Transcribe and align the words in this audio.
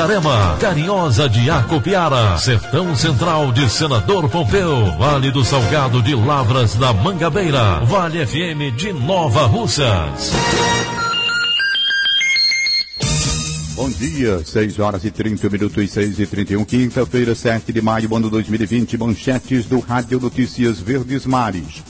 Itarema, 0.00 0.56
Carinhosa 0.58 1.28
de 1.28 1.50
Acopiara, 1.50 2.38
Sertão 2.38 2.96
Central 2.96 3.52
de 3.52 3.68
Senador 3.68 4.30
Pompeu, 4.30 4.96
Vale 4.96 5.30
do 5.30 5.44
Salgado 5.44 6.00
de 6.00 6.14
Lavras 6.14 6.74
da 6.74 6.90
Mangabeira, 6.90 7.80
Vale 7.84 8.26
FM 8.26 8.74
de 8.74 8.94
Nova 8.94 9.44
Russas. 9.44 10.32
Bom 13.74 13.90
dia, 13.90 14.42
6 14.42 14.78
horas 14.78 15.04
e 15.04 15.10
30 15.10 15.50
minutos 15.50 15.84
e 15.84 15.86
6 15.86 16.18
e 16.18 16.26
31, 16.26 16.64
quinta-feira, 16.64 17.34
7 17.34 17.70
de 17.70 17.82
maio, 17.82 18.16
ano 18.16 18.30
2020, 18.30 18.96
manchetes 18.96 19.66
do 19.66 19.80
Rádio 19.80 20.18
Notícias 20.18 20.80
Verdes 20.80 21.26
Mares. 21.26 21.82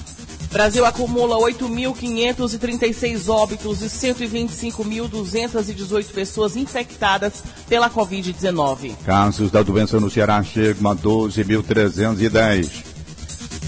Brasil 0.51 0.85
acumula 0.85 1.37
8.536 1.37 3.29
óbitos 3.29 3.83
e 3.83 3.87
125.218 3.87 6.07
pessoas 6.07 6.57
infectadas 6.57 7.45
pela 7.69 7.89
Covid-19. 7.89 8.97
Casos 9.05 9.53
da 9.53 9.63
doença 9.63 10.01
no 10.01 10.11
Ceará 10.11 10.43
chegam 10.43 10.91
a 10.91 10.97
12.310. 10.97 12.91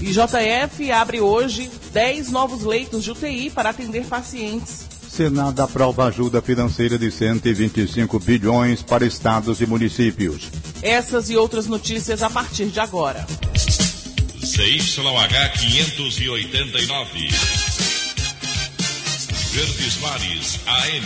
IJF 0.01 0.91
abre 0.91 1.21
hoje 1.21 1.71
10 1.93 2.31
novos 2.31 2.63
leitos 2.63 3.03
de 3.03 3.11
UTI 3.11 3.49
para 3.49 3.69
atender 3.69 4.05
pacientes. 4.05 4.85
Senado 5.07 5.61
aprova 5.61 6.05
ajuda 6.05 6.41
financeira 6.41 6.97
de 6.97 7.09
125 7.09 8.19
bilhões 8.19 8.81
para 8.81 9.05
estados 9.05 9.61
e 9.61 9.65
municípios. 9.65 10.49
Essas 10.81 11.29
e 11.29 11.37
outras 11.37 11.67
notícias 11.67 12.23
a 12.23 12.29
partir 12.29 12.65
de 12.65 12.79
agora. 12.79 13.25
CYH 14.43 15.51
589. 15.57 17.29
Verdes 19.53 19.97
Mares 20.01 20.59
AM. 20.67 21.05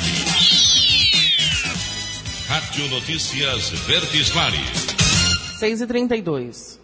Rádio 2.47 2.89
Notícias 2.89 3.69
Verdes 3.85 4.33
Mares. 4.33 4.87
6 5.59 5.81
e 5.81 5.87
32 5.87 6.79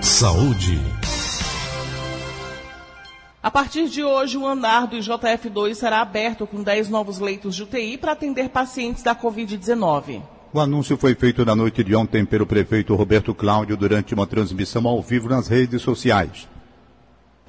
Saúde. 0.00 0.80
A 3.42 3.50
partir 3.50 3.88
de 3.88 4.04
hoje, 4.04 4.36
o 4.36 4.46
andar 4.46 4.86
do 4.86 4.96
IJF2 4.96 5.74
será 5.74 6.02
aberto 6.02 6.46
com 6.46 6.62
10 6.62 6.88
novos 6.88 7.18
leitos 7.18 7.56
de 7.56 7.64
UTI 7.64 7.98
para 7.98 8.12
atender 8.12 8.50
pacientes 8.50 9.02
da 9.02 9.16
Covid-19. 9.16 10.22
O 10.52 10.58
anúncio 10.58 10.96
foi 10.96 11.14
feito 11.14 11.44
na 11.44 11.54
noite 11.54 11.84
de 11.84 11.94
ontem 11.94 12.24
pelo 12.24 12.44
prefeito 12.44 12.96
Roberto 12.96 13.32
Cláudio 13.32 13.76
durante 13.76 14.12
uma 14.14 14.26
transmissão 14.26 14.84
ao 14.88 15.00
vivo 15.00 15.28
nas 15.28 15.46
redes 15.46 15.80
sociais. 15.80 16.48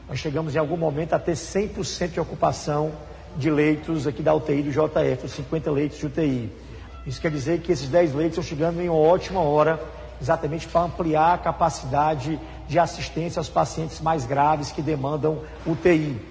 Nós 0.08 0.20
chegamos 0.20 0.54
em 0.54 0.60
algum 0.60 0.78
momento 0.78 1.14
a 1.14 1.20
ter 1.20 1.32
100% 1.32 2.12
de 2.12 2.20
ocupação 2.20 2.92
de 3.36 3.50
leitos 3.50 4.06
aqui 4.06 4.22
da 4.22 4.36
UTI 4.36 4.62
do 4.62 4.70
JF, 4.70 5.26
os 5.26 5.32
50 5.32 5.72
leitos 5.72 5.98
de 5.98 6.06
UTI. 6.06 6.52
Isso 7.08 7.20
quer 7.20 7.32
dizer 7.32 7.62
que 7.62 7.72
esses 7.72 7.90
10 7.90 8.14
leitos 8.14 8.38
estão 8.38 8.44
chegando 8.44 8.80
em 8.80 8.88
uma 8.88 9.00
ótima 9.00 9.40
hora, 9.40 9.82
exatamente 10.22 10.68
para 10.68 10.82
ampliar 10.82 11.34
a 11.34 11.38
capacidade 11.40 12.40
de 12.68 12.78
assistência 12.78 13.40
aos 13.40 13.50
pacientes 13.50 14.00
mais 14.00 14.28
graves 14.28 14.72
que 14.72 14.82
demandam 14.84 15.40
UTI. 15.66 16.22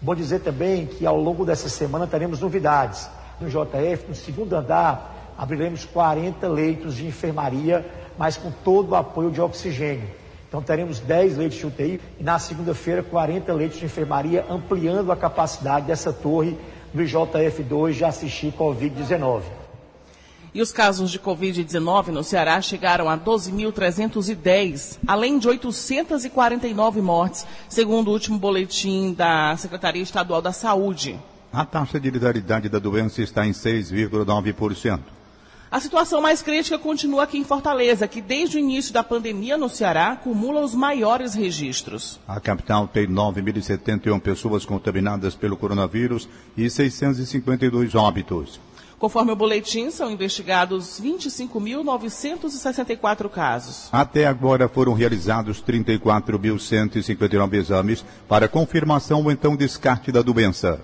Bom 0.00 0.14
dizer 0.14 0.42
também 0.42 0.86
que 0.86 1.04
ao 1.04 1.20
longo 1.20 1.44
dessa 1.44 1.68
semana 1.68 2.06
teremos 2.06 2.38
novidades. 2.38 3.10
No 3.40 3.48
JF, 3.48 4.04
no 4.08 4.14
segundo 4.14 4.54
andar, 4.54 5.16
abriremos 5.40 5.86
40 5.86 6.46
leitos 6.48 6.96
de 6.96 7.06
enfermaria, 7.06 7.86
mas 8.18 8.36
com 8.36 8.50
todo 8.50 8.90
o 8.90 8.94
apoio 8.94 9.30
de 9.30 9.40
oxigênio. 9.40 10.06
Então 10.46 10.60
teremos 10.60 11.00
10 11.00 11.38
leitos 11.38 11.56
de 11.56 11.66
UTI 11.66 12.00
e 12.18 12.22
na 12.22 12.38
segunda-feira 12.38 13.02
40 13.02 13.50
leitos 13.54 13.78
de 13.78 13.86
enfermaria, 13.86 14.44
ampliando 14.50 15.10
a 15.10 15.16
capacidade 15.16 15.86
dessa 15.86 16.12
torre 16.12 16.58
do 16.92 17.02
IJF2 17.02 17.92
de 17.92 18.04
assistir 18.04 18.52
Covid-19. 18.52 19.40
E 20.52 20.60
os 20.60 20.72
casos 20.72 21.10
de 21.10 21.18
Covid-19 21.18 22.08
no 22.08 22.22
Ceará 22.22 22.60
chegaram 22.60 23.08
a 23.08 23.16
12.310, 23.16 24.98
além 25.06 25.38
de 25.38 25.48
849 25.48 27.00
mortes, 27.00 27.46
segundo 27.66 28.08
o 28.08 28.12
último 28.12 28.38
boletim 28.38 29.14
da 29.14 29.56
Secretaria 29.56 30.02
Estadual 30.02 30.42
da 30.42 30.52
Saúde. 30.52 31.18
A 31.50 31.64
taxa 31.64 31.98
de 31.98 32.10
letalidade 32.10 32.68
da 32.68 32.78
doença 32.78 33.22
está 33.22 33.46
em 33.46 33.52
6,9%. 33.52 35.19
A 35.70 35.78
situação 35.78 36.20
mais 36.20 36.42
crítica 36.42 36.76
continua 36.76 37.22
aqui 37.22 37.38
em 37.38 37.44
Fortaleza, 37.44 38.08
que 38.08 38.20
desde 38.20 38.56
o 38.56 38.60
início 38.60 38.92
da 38.92 39.04
pandemia 39.04 39.56
no 39.56 39.68
Ceará 39.68 40.10
acumula 40.10 40.62
os 40.62 40.74
maiores 40.74 41.32
registros. 41.32 42.18
A 42.26 42.40
capital 42.40 42.88
tem 42.88 43.06
9.071 43.06 44.20
pessoas 44.20 44.64
contaminadas 44.64 45.36
pelo 45.36 45.56
coronavírus 45.56 46.28
e 46.56 46.68
652 46.68 47.94
óbitos. 47.94 48.58
Conforme 48.98 49.30
o 49.30 49.36
boletim, 49.36 49.92
são 49.92 50.10
investigados 50.10 51.00
25.964 51.00 53.30
casos. 53.30 53.88
Até 53.92 54.26
agora 54.26 54.68
foram 54.68 54.92
realizados 54.92 55.62
34.159 55.62 57.54
exames 57.54 58.04
para 58.28 58.48
confirmação 58.48 59.22
ou 59.22 59.30
então 59.30 59.54
descarte 59.54 60.10
da 60.10 60.20
doença. 60.20 60.80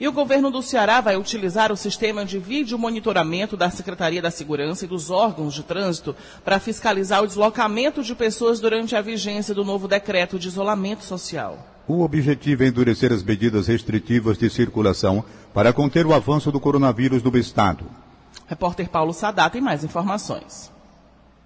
E 0.00 0.08
o 0.08 0.12
governo 0.12 0.50
do 0.50 0.62
Ceará 0.62 1.00
vai 1.00 1.16
utilizar 1.16 1.70
o 1.70 1.76
sistema 1.76 2.24
de 2.24 2.38
vídeo 2.38 2.78
monitoramento 2.78 3.56
da 3.56 3.70
Secretaria 3.70 4.22
da 4.22 4.30
Segurança 4.30 4.84
e 4.84 4.88
dos 4.88 5.10
órgãos 5.10 5.54
de 5.54 5.62
trânsito 5.62 6.16
para 6.44 6.58
fiscalizar 6.58 7.22
o 7.22 7.26
deslocamento 7.26 8.02
de 8.02 8.14
pessoas 8.14 8.58
durante 8.58 8.96
a 8.96 9.02
vigência 9.02 9.54
do 9.54 9.64
novo 9.64 9.86
decreto 9.86 10.38
de 10.38 10.48
isolamento 10.48 11.04
social. 11.04 11.58
O 11.86 12.02
objetivo 12.02 12.64
é 12.64 12.68
endurecer 12.68 13.12
as 13.12 13.22
medidas 13.22 13.66
restritivas 13.66 14.38
de 14.38 14.48
circulação 14.48 15.24
para 15.52 15.72
conter 15.72 16.06
o 16.06 16.14
avanço 16.14 16.50
do 16.50 16.60
coronavírus 16.60 17.22
no 17.22 17.36
estado. 17.36 17.84
Repórter 18.46 18.88
Paulo 18.88 19.12
Sadá 19.12 19.50
tem 19.50 19.60
mais 19.60 19.84
informações. 19.84 20.70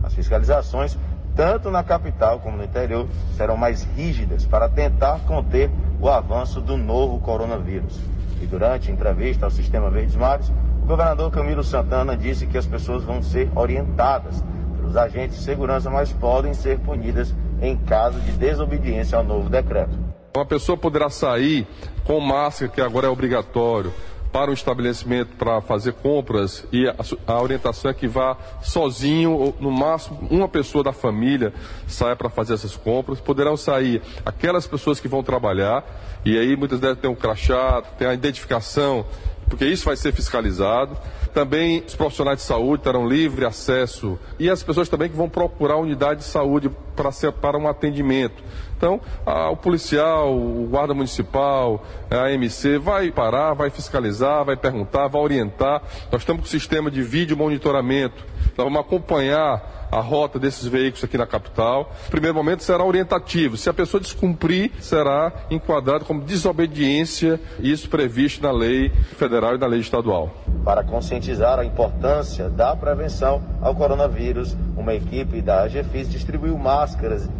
As 0.03 0.15
fiscalizações, 0.15 0.97
tanto 1.35 1.71
na 1.71 1.83
capital 1.83 2.41
como 2.41 2.59
no 2.59 2.65
interior, 2.65 3.09
serão 3.37 3.57
mais 3.57 3.83
rígidas 3.97 4.45
para 4.45 4.69
tentar 4.69 5.21
conter 5.27 5.71
o 6.01 6.09
avanço 6.09 6.61
do 6.61 6.77
novo 6.77 7.19
coronavírus. 7.21 7.99
E 8.41 8.47
durante 8.47 8.91
a 8.91 8.95
entrevista 8.95 9.47
ao 9.47 9.51
Sistema 9.51 9.91
Verdes 9.91 10.17
Mares, 10.17 10.53
o 10.83 10.87
governador 10.87 11.31
Camilo 11.31 11.65
Santana 11.65 12.17
disse 12.17 12.47
que 12.47 12.59
as 12.59 12.67
pessoas 12.67 13.03
vão 13.03 13.23
ser 13.23 13.51
orientadas 13.55 14.45
pelos 14.77 14.97
agentes 14.97 15.39
de 15.39 15.45
segurança, 15.45 15.91
mas 15.91 16.13
podem 16.13 16.55
ser 16.55 16.79
punidas 16.79 17.35
em 17.61 17.77
caso 17.77 18.21
de 18.21 18.33
desobediência 18.33 19.19
ao 19.19 19.25
novo 19.25 19.49
decreto. 19.49 19.99
Uma 20.37 20.45
pessoa 20.45 20.77
poderá 20.77 21.09
sair 21.09 21.67
com 22.05 22.21
máscara, 22.21 22.71
que 22.71 22.81
agora 22.81 23.07
é 23.07 23.11
obrigatório, 23.11 23.93
para 24.37 24.51
um 24.51 24.55
estabelecimento 24.55 25.35
para 25.39 25.63
fazer 25.63 25.95
compras 25.95 26.63
e 26.71 26.87
a, 26.87 26.95
a, 27.27 27.41
orientação 27.41 27.91
é 27.91 27.95
que 27.95 28.07
vá 28.07 28.37
sozinho, 28.61 29.33
ou 29.33 29.57
no 29.59 29.71
máximo 29.71 30.29
uma 30.31 30.47
pessoa 30.47 30.85
da 30.85 30.93
família 30.93 31.55
saia 31.89 32.15
para 32.15 32.29
fazer 32.29 32.53
essas 32.53 32.77
compras. 32.77 33.19
Poderão 33.19 33.57
sair 33.57 34.03
aquelas 34.27 34.67
pessoas 34.67 35.01
que 35.01 35.09
vão 35.09 35.23
trabalhar 35.23 35.83
e 36.23 36.37
aí 36.37 36.55
muitas 36.55 36.79
delas 36.79 36.99
têm 36.99 37.09
um 37.09 37.15
crachá, 37.15 37.81
tem 37.97 38.07
a 38.07 38.13
identificação, 38.13 39.07
porque 39.49 39.65
isso 39.65 39.87
vai 39.87 39.97
ser 39.97 40.13
fiscalizado. 40.13 40.99
Também 41.33 41.83
os 41.87 41.97
profissionais 41.97 42.41
de 42.41 42.45
saúde 42.45 42.83
terão 42.83 43.09
livre 43.09 43.47
acesso 43.47 44.19
e 44.39 44.51
as 44.51 44.63
pessoas 44.63 44.87
também 44.87 45.09
que 45.09 45.17
vão 45.17 45.31
procurar 45.31 45.77
a 45.77 45.79
unidade 45.79 46.21
de 46.21 46.27
saúde 46.27 46.71
para, 46.97 47.59
um 47.59 47.69
atendimento. 47.69 48.43
Então, 48.77 49.01
a, 49.25 49.51
o 49.51 49.57
policial, 49.57 50.37
o 50.37 50.67
guarda 50.71 50.93
municipal, 50.93 51.85
a 52.11 52.27
AMC 52.27 52.79
vai 52.79 53.11
parar, 53.11 53.55
vai 53.55 53.71
fiscalizar, 53.71 54.45
vai 54.45 54.57
perguntar, 54.57 55.09
vai 55.09 55.23
orientar. 55.23 55.83
Nós 56.13 56.23
estamos 56.23 56.43
com 56.43 56.47
o 56.47 56.51
sistema 56.51 56.91
de 56.91 57.03
vídeo 57.03 57.37
monitoramento. 57.37 58.25
Nós 58.57 58.65
vamos 58.65 58.81
acompanhar 58.81 59.89
a 59.91 60.01
rota 60.01 60.39
desses 60.39 60.67
veículos 60.67 61.05
aqui 61.05 61.17
na 61.17 61.27
capital. 61.27 61.93
No 62.05 62.11
primeiro 62.11 62.35
momento 62.35 62.63
será 62.63 62.85
orientativo. 62.85 63.57
Se 63.57 63.69
a 63.69 63.75
pessoa 63.75 64.01
descumprir, 64.01 64.73
será 64.81 65.33
enquadrado 65.51 66.05
como 66.05 66.21
desobediência, 66.21 67.41
isso 67.61 67.89
previsto 67.89 68.43
na 68.43 68.51
lei 68.51 68.91
federal 69.17 69.55
e 69.55 69.59
na 69.59 69.67
lei 69.67 69.81
estadual. 69.81 70.31
Para 70.65 70.83
conscientizar 70.83 71.59
a 71.59 71.65
importância 71.65 72.49
da 72.49 72.75
prevenção 72.75 73.43
ao 73.61 73.75
coronavírus, 73.75 74.57
uma 74.77 74.95
equipe 74.95 75.41
da 75.41 75.63
AGFIS 75.63 76.11
distribuiu 76.11 76.59
máscaras 76.59 76.86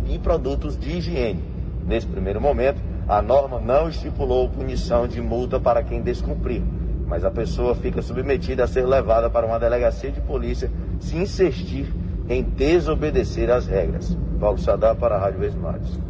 e 0.09 0.19
produtos 0.19 0.79
de 0.79 0.97
higiene. 0.99 1.43
Nesse 1.87 2.07
primeiro 2.07 2.41
momento, 2.41 2.81
a 3.09 3.23
norma 3.23 3.61
não 3.61 3.89
estipulou 3.89 4.49
punição 4.49 5.07
de 5.07 5.21
multa 5.21 5.61
para 5.61 5.83
quem 5.83 6.03
descumprir, 6.03 6.63
mas 7.07 7.25
a 7.25 7.31
pessoa 7.31 7.75
fica 7.75 8.03
submetida 8.03 8.65
a 8.65 8.67
ser 8.67 8.85
levada 8.87 9.31
para 9.31 9.47
uma 9.47 9.59
delegacia 9.59 10.11
de 10.11 10.21
polícia 10.21 10.71
se 10.99 11.17
insistir 11.17 11.87
em 12.29 12.43
desobedecer 12.43 13.51
às 13.51 13.67
regras. 13.67 14.17
Paulo 14.41 14.59
Sadar 14.59 14.97
para 14.97 15.17
a 15.17 15.19
Rádio 15.19 15.41
Vesmares. 15.41 16.06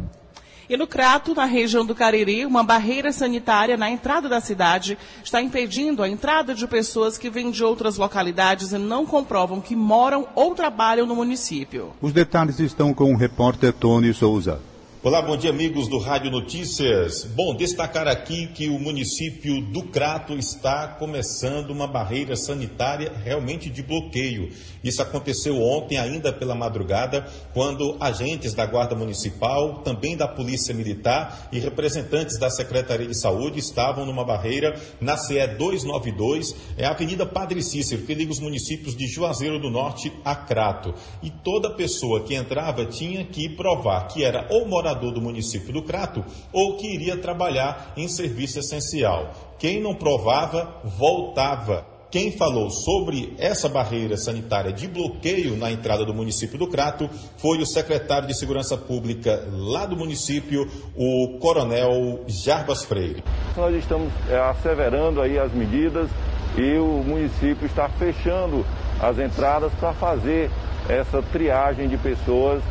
E 0.69 0.75
no 0.75 0.85
Crato, 0.85 1.33
na 1.33 1.45
região 1.45 1.85
do 1.85 1.95
Cariri, 1.95 2.45
uma 2.45 2.61
barreira 2.61 3.13
sanitária 3.13 3.77
na 3.77 3.89
entrada 3.89 4.27
da 4.27 4.41
cidade 4.41 4.97
está 5.23 5.41
impedindo 5.41 6.03
a 6.03 6.09
entrada 6.09 6.53
de 6.53 6.67
pessoas 6.67 7.17
que 7.17 7.29
vêm 7.29 7.51
de 7.51 7.63
outras 7.63 7.97
localidades 7.97 8.73
e 8.73 8.77
não 8.77 9.05
comprovam 9.05 9.61
que 9.61 9.77
moram 9.77 10.27
ou 10.35 10.53
trabalham 10.53 11.05
no 11.05 11.15
município. 11.15 11.93
Os 12.01 12.11
detalhes 12.11 12.59
estão 12.59 12.93
com 12.93 13.13
o 13.13 13.17
repórter 13.17 13.71
Tony 13.71 14.13
Souza. 14.13 14.59
Olá, 15.07 15.21
bom 15.21 15.37
dia, 15.37 15.51
amigos 15.51 15.87
do 15.87 15.99
Rádio 15.99 16.29
Notícias. 16.29 17.23
Bom, 17.23 17.55
destacar 17.55 18.09
aqui 18.09 18.47
que 18.47 18.67
o 18.67 18.77
município 18.77 19.61
do 19.61 19.83
Crato 19.83 20.33
está 20.33 20.85
começando 20.99 21.69
uma 21.69 21.87
barreira 21.87 22.35
sanitária 22.35 23.13
realmente 23.23 23.69
de 23.69 23.81
bloqueio. 23.81 24.49
Isso 24.83 25.01
aconteceu 25.01 25.61
ontem, 25.61 25.97
ainda 25.97 26.33
pela 26.33 26.53
madrugada, 26.53 27.25
quando 27.53 27.95
agentes 28.01 28.53
da 28.53 28.65
Guarda 28.65 28.95
Municipal, 28.95 29.75
também 29.75 30.17
da 30.17 30.27
Polícia 30.27 30.75
Militar 30.75 31.47
e 31.53 31.59
representantes 31.59 32.37
da 32.37 32.49
Secretaria 32.49 33.07
de 33.07 33.17
Saúde 33.17 33.59
estavam 33.59 34.05
numa 34.05 34.25
barreira 34.25 34.77
na 34.99 35.15
CE 35.15 35.47
292, 35.57 36.53
é 36.77 36.85
a 36.85 36.91
Avenida 36.91 37.25
Padre 37.25 37.63
Cícero, 37.63 38.01
que 38.01 38.13
liga 38.13 38.33
os 38.33 38.41
municípios 38.41 38.93
de 38.93 39.07
Juazeiro 39.07 39.57
do 39.57 39.69
Norte 39.69 40.11
a 40.25 40.35
Crato. 40.35 40.93
E 41.23 41.29
toda 41.29 41.75
pessoa 41.75 42.25
que 42.25 42.35
entrava 42.35 42.85
tinha 42.85 43.23
que 43.23 43.47
provar 43.55 44.09
que 44.09 44.25
era 44.25 44.45
ou 44.49 44.67
morador 44.67 44.96
morador 44.97 45.11
do 45.11 45.21
município 45.21 45.71
do 45.71 45.83
Crato 45.83 46.25
ou 46.51 46.75
que 46.77 46.87
iria 46.93 47.17
trabalhar 47.17 47.93
em 47.95 48.07
serviço 48.07 48.59
essencial. 48.59 49.31
Quem 49.59 49.81
não 49.81 49.95
provava, 49.95 50.81
voltava. 50.83 51.85
Quem 52.09 52.31
falou 52.31 52.69
sobre 52.69 53.35
essa 53.37 53.67
barreira 53.67 54.15
sanitária 54.15 54.71
de 54.71 54.87
bloqueio 54.87 55.57
na 55.57 55.69
entrada 55.69 56.05
do 56.05 56.13
município 56.13 56.57
do 56.57 56.67
Crato 56.67 57.09
foi 57.37 57.57
o 57.57 57.65
secretário 57.65 58.27
de 58.27 58.37
Segurança 58.37 58.77
Pública 58.77 59.45
lá 59.51 59.85
do 59.85 59.97
município, 59.97 60.69
o 60.95 61.37
Coronel 61.39 62.23
Jarbas 62.27 62.85
Freire. 62.85 63.23
Nós 63.57 63.75
estamos 63.75 64.09
é, 64.29 64.37
asseverando 64.37 65.21
aí 65.21 65.37
as 65.37 65.51
medidas 65.51 66.09
e 66.57 66.77
o 66.77 67.03
município 67.03 67.65
está 67.65 67.89
fechando 67.89 68.65
as 69.01 69.19
entradas 69.19 69.71
para 69.73 69.93
fazer 69.93 70.49
essa 70.87 71.21
triagem 71.21 71.89
de 71.89 71.97
pessoas 71.97 72.63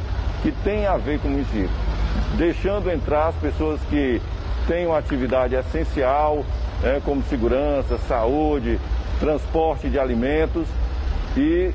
que 0.42 0.50
tem 0.50 0.86
a 0.86 0.96
ver 0.96 1.20
com 1.20 1.28
o 1.28 1.32
município 1.32 1.95
deixando 2.34 2.90
entrar 2.90 3.28
as 3.28 3.34
pessoas 3.36 3.80
que 3.88 4.20
têm 4.66 4.86
uma 4.86 4.98
atividade 4.98 5.54
essencial, 5.54 6.44
né, 6.82 7.00
como 7.04 7.22
segurança, 7.24 7.98
saúde, 7.98 8.78
transporte 9.20 9.88
de 9.88 9.98
alimentos 9.98 10.66
e 11.36 11.72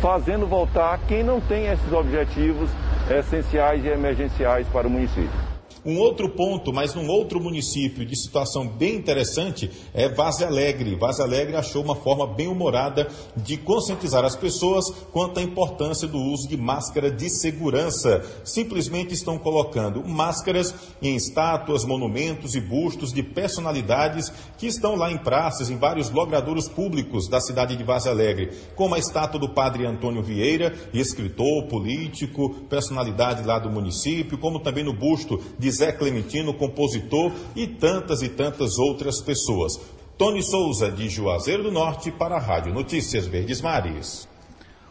fazendo 0.00 0.46
voltar 0.46 0.98
quem 1.08 1.22
não 1.22 1.40
tem 1.40 1.66
esses 1.66 1.92
objetivos 1.92 2.70
essenciais 3.10 3.84
e 3.84 3.88
emergenciais 3.88 4.66
para 4.68 4.86
o 4.86 4.90
município. 4.90 5.41
Um 5.84 5.98
outro 5.98 6.28
ponto, 6.28 6.72
mas 6.72 6.94
num 6.94 7.08
outro 7.08 7.40
município 7.40 8.06
de 8.06 8.16
situação 8.16 8.68
bem 8.68 8.94
interessante, 8.94 9.68
é 9.92 10.08
Vaze 10.08 10.44
Alegre. 10.44 10.94
Vaze 10.94 11.20
Alegre 11.20 11.56
achou 11.56 11.82
uma 11.82 11.96
forma 11.96 12.24
bem 12.24 12.46
humorada 12.46 13.08
de 13.36 13.56
conscientizar 13.56 14.24
as 14.24 14.36
pessoas 14.36 14.88
quanto 15.10 15.40
à 15.40 15.42
importância 15.42 16.06
do 16.06 16.18
uso 16.18 16.46
de 16.46 16.56
máscara 16.56 17.10
de 17.10 17.28
segurança. 17.28 18.24
Simplesmente 18.44 19.12
estão 19.12 19.36
colocando 19.36 20.06
máscaras 20.06 20.72
em 21.02 21.16
estátuas, 21.16 21.84
monumentos 21.84 22.54
e 22.54 22.60
bustos 22.60 23.12
de 23.12 23.24
personalidades 23.24 24.32
que 24.58 24.68
estão 24.68 24.94
lá 24.94 25.10
em 25.10 25.18
praças, 25.18 25.68
em 25.68 25.78
vários 25.78 26.10
logradouros 26.10 26.68
públicos 26.68 27.26
da 27.26 27.40
cidade 27.40 27.74
de 27.74 27.82
Vaze 27.82 28.08
Alegre, 28.08 28.52
como 28.76 28.94
a 28.94 29.00
estátua 29.00 29.40
do 29.40 29.48
padre 29.48 29.84
Antônio 29.84 30.22
Vieira, 30.22 30.72
escritor, 30.94 31.66
político, 31.66 32.50
personalidade 32.68 33.44
lá 33.44 33.58
do 33.58 33.68
município, 33.68 34.38
como 34.38 34.60
também 34.60 34.84
no 34.84 34.92
busto 34.92 35.42
de 35.58 35.71
Zé 35.72 35.92
Clementino, 35.92 36.54
compositor 36.54 37.32
e 37.56 37.66
tantas 37.66 38.22
e 38.22 38.28
tantas 38.28 38.78
outras 38.78 39.20
pessoas. 39.20 39.80
Tony 40.16 40.42
Souza, 40.42 40.90
de 40.90 41.08
Juazeiro 41.08 41.64
do 41.64 41.72
Norte, 41.72 42.12
para 42.12 42.36
a 42.36 42.40
Rádio 42.40 42.72
Notícias 42.72 43.26
Verdes 43.26 43.60
Mares. 43.60 44.28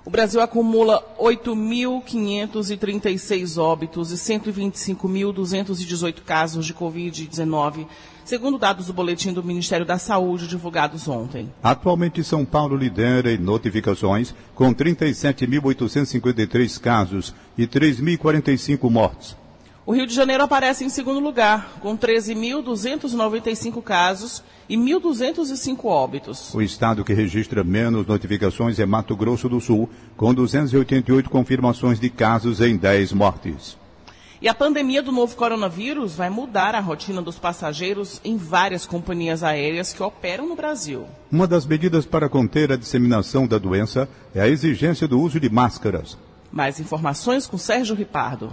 O 0.04 0.10
Brasil 0.10 0.42
acumula 0.42 1.04
8.536 1.19 3.62
óbitos 3.62 4.12
e 4.12 4.16
125.218 4.16 6.22
casos 6.25 6.66
de 6.66 6.74
Covid-19, 6.74 7.86
segundo 8.25 8.57
dados 8.57 8.88
do 8.88 8.94
boletim 8.94 9.31
do 9.31 9.44
Ministério 9.44 9.86
da 9.86 10.00
Saúde 10.00 10.48
divulgados 10.48 11.07
ontem. 11.07 11.54
Atualmente, 11.62 12.24
São 12.24 12.44
Paulo 12.44 12.75
lidera 12.75 13.31
em 13.31 13.38
notificações, 13.38 14.34
com 14.56 14.74
37.853 14.74 16.80
casos 16.80 17.31
e 17.56 17.68
3.045 17.68 18.89
mortes. 18.89 19.39
O 19.83 19.94
Rio 19.94 20.06
de 20.06 20.13
Janeiro 20.13 20.44
aparece 20.44 20.86
em 20.86 20.89
segundo 20.89 21.19
lugar, 21.19 21.80
com 21.80 21.98
13.295 21.98 23.81
casos 23.81 24.44
e 24.69 24.78
1.205 24.78 25.86
óbitos. 25.86 26.54
O 26.54 26.62
estado 26.62 27.04
que 27.04 27.13
registra 27.13 27.63
menos 27.63 28.06
notificações 28.06 28.78
é 28.78 28.86
Mato 28.86 29.16
Grosso 29.16 29.50
do 29.50 29.60
Sul, 29.60 29.89
com 30.16 30.36
288 30.36 31.28
confirmações 31.31 32.00
de 32.00 32.12
casos 32.12 32.62
em 32.62 32.78
10 32.78 33.13
mortes. 33.13 33.75
E 34.39 34.48
a 34.48 34.54
pandemia 34.54 35.01
do 35.01 35.12
novo 35.12 35.36
coronavírus 35.36 36.16
vai 36.16 36.30
mudar 36.30 36.75
a 36.75 36.80
rotina 36.80 37.22
dos 37.22 37.39
passageiros 37.39 38.22
em 38.24 38.38
várias 38.38 38.86
companhias 38.86 39.44
aéreas 39.44 39.94
que 39.94 40.04
operam 40.04 40.48
no 40.48 40.56
Brasil. 40.56 41.07
Uma 41.31 41.48
das 41.48 41.66
medidas 41.66 42.06
para 42.06 42.30
conter 42.30 42.72
a 42.72 42.75
disseminação 42.75 43.48
da 43.48 43.57
doença 43.57 44.07
é 44.34 44.42
a 44.42 44.48
exigência 44.48 45.07
do 45.07 45.19
uso 45.19 45.39
de 45.39 45.50
máscaras. 45.50 46.18
Mais 46.51 46.80
informações 46.80 47.48
com 47.48 47.57
Sérgio 47.57 47.95
Ripardo. 47.95 48.51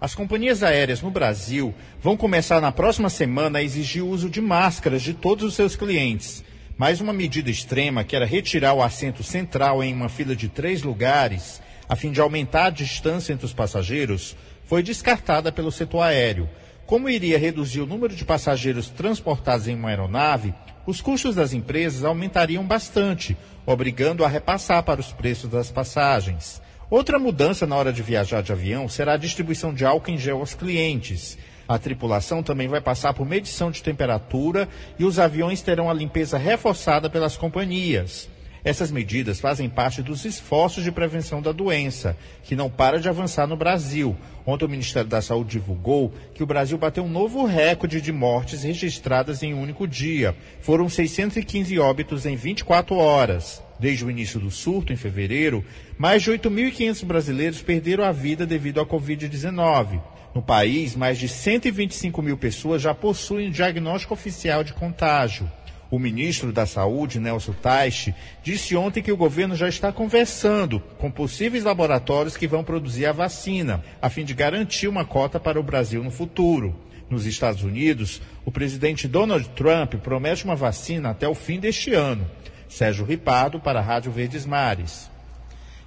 As 0.00 0.14
companhias 0.14 0.62
aéreas 0.62 1.02
no 1.02 1.10
Brasil 1.10 1.74
vão 2.00 2.16
começar 2.16 2.60
na 2.60 2.70
próxima 2.70 3.10
semana 3.10 3.58
a 3.58 3.62
exigir 3.62 4.02
o 4.02 4.08
uso 4.08 4.30
de 4.30 4.40
máscaras 4.40 5.02
de 5.02 5.12
todos 5.12 5.44
os 5.44 5.54
seus 5.54 5.74
clientes. 5.74 6.44
Mas 6.76 7.00
uma 7.00 7.12
medida 7.12 7.50
extrema, 7.50 8.04
que 8.04 8.14
era 8.14 8.24
retirar 8.24 8.74
o 8.74 8.82
assento 8.82 9.24
central 9.24 9.82
em 9.82 9.92
uma 9.92 10.08
fila 10.08 10.36
de 10.36 10.48
três 10.48 10.84
lugares, 10.84 11.60
a 11.88 11.96
fim 11.96 12.12
de 12.12 12.20
aumentar 12.20 12.66
a 12.66 12.70
distância 12.70 13.32
entre 13.32 13.44
os 13.44 13.52
passageiros, 13.52 14.36
foi 14.64 14.84
descartada 14.84 15.50
pelo 15.50 15.72
setor 15.72 16.02
aéreo. 16.02 16.48
Como 16.86 17.08
iria 17.08 17.36
reduzir 17.36 17.80
o 17.80 17.86
número 17.86 18.14
de 18.14 18.24
passageiros 18.24 18.88
transportados 18.88 19.66
em 19.66 19.74
uma 19.74 19.88
aeronave, 19.88 20.54
os 20.86 21.00
custos 21.00 21.34
das 21.34 21.52
empresas 21.52 22.04
aumentariam 22.04 22.64
bastante, 22.64 23.36
obrigando 23.66 24.24
a 24.24 24.28
repassar 24.28 24.84
para 24.84 25.00
os 25.00 25.12
preços 25.12 25.50
das 25.50 25.72
passagens. 25.72 26.62
Outra 26.90 27.18
mudança 27.18 27.66
na 27.66 27.76
hora 27.76 27.92
de 27.92 28.02
viajar 28.02 28.42
de 28.42 28.50
avião 28.50 28.88
será 28.88 29.12
a 29.12 29.18
distribuição 29.18 29.74
de 29.74 29.84
álcool 29.84 30.10
em 30.10 30.16
gel 30.16 30.38
aos 30.38 30.54
clientes. 30.54 31.36
A 31.68 31.78
tripulação 31.78 32.42
também 32.42 32.66
vai 32.66 32.80
passar 32.80 33.12
por 33.12 33.26
medição 33.26 33.70
de 33.70 33.82
temperatura 33.82 34.66
e 34.98 35.04
os 35.04 35.18
aviões 35.18 35.60
terão 35.60 35.90
a 35.90 35.92
limpeza 35.92 36.38
reforçada 36.38 37.10
pelas 37.10 37.36
companhias. 37.36 38.30
Essas 38.64 38.90
medidas 38.90 39.40
fazem 39.40 39.68
parte 39.68 40.02
dos 40.02 40.24
esforços 40.24 40.82
de 40.82 40.90
prevenção 40.90 41.40
da 41.40 41.52
doença, 41.52 42.16
que 42.42 42.56
não 42.56 42.68
para 42.68 42.98
de 42.98 43.08
avançar 43.08 43.46
no 43.46 43.56
Brasil. 43.56 44.16
Ontem 44.44 44.64
o 44.64 44.68
Ministério 44.68 45.08
da 45.08 45.22
Saúde 45.22 45.50
divulgou 45.50 46.12
que 46.34 46.42
o 46.42 46.46
Brasil 46.46 46.76
bateu 46.76 47.04
um 47.04 47.08
novo 47.08 47.44
recorde 47.44 48.00
de 48.00 48.12
mortes 48.12 48.62
registradas 48.62 49.42
em 49.42 49.54
um 49.54 49.62
único 49.62 49.86
dia. 49.86 50.34
Foram 50.60 50.88
615 50.88 51.78
óbitos 51.78 52.26
em 52.26 52.34
24 52.34 52.96
horas. 52.96 53.62
Desde 53.78 54.04
o 54.04 54.10
início 54.10 54.40
do 54.40 54.50
surto, 54.50 54.92
em 54.92 54.96
fevereiro, 54.96 55.64
mais 55.96 56.22
de 56.22 56.32
8.500 56.32 57.04
brasileiros 57.04 57.62
perderam 57.62 58.04
a 58.04 58.10
vida 58.10 58.44
devido 58.44 58.80
à 58.80 58.86
Covid-19. 58.86 60.00
No 60.34 60.42
país, 60.42 60.96
mais 60.96 61.18
de 61.18 61.28
125 61.28 62.20
mil 62.20 62.36
pessoas 62.36 62.82
já 62.82 62.94
possuem 62.94 63.50
diagnóstico 63.50 64.14
oficial 64.14 64.64
de 64.64 64.72
contágio. 64.72 65.50
O 65.90 65.98
ministro 65.98 66.52
da 66.52 66.66
Saúde, 66.66 67.18
Nelson 67.18 67.54
Taixe, 67.54 68.14
disse 68.42 68.76
ontem 68.76 69.02
que 69.02 69.10
o 69.10 69.16
governo 69.16 69.56
já 69.56 69.68
está 69.68 69.90
conversando 69.90 70.80
com 70.98 71.10
possíveis 71.10 71.64
laboratórios 71.64 72.36
que 72.36 72.46
vão 72.46 72.62
produzir 72.62 73.06
a 73.06 73.12
vacina, 73.12 73.82
a 74.00 74.10
fim 74.10 74.22
de 74.22 74.34
garantir 74.34 74.86
uma 74.86 75.06
cota 75.06 75.40
para 75.40 75.58
o 75.58 75.62
Brasil 75.62 76.04
no 76.04 76.10
futuro. 76.10 76.76
Nos 77.08 77.24
Estados 77.24 77.62
Unidos, 77.62 78.20
o 78.44 78.52
presidente 78.52 79.08
Donald 79.08 79.48
Trump 79.50 79.94
promete 79.94 80.44
uma 80.44 80.54
vacina 80.54 81.08
até 81.08 81.26
o 81.26 81.34
fim 81.34 81.58
deste 81.58 81.94
ano. 81.94 82.30
Sérgio 82.68 83.06
Ripado 83.06 83.58
para 83.58 83.78
a 83.78 83.82
Rádio 83.82 84.12
Verdes 84.12 84.44
Mares. 84.44 85.10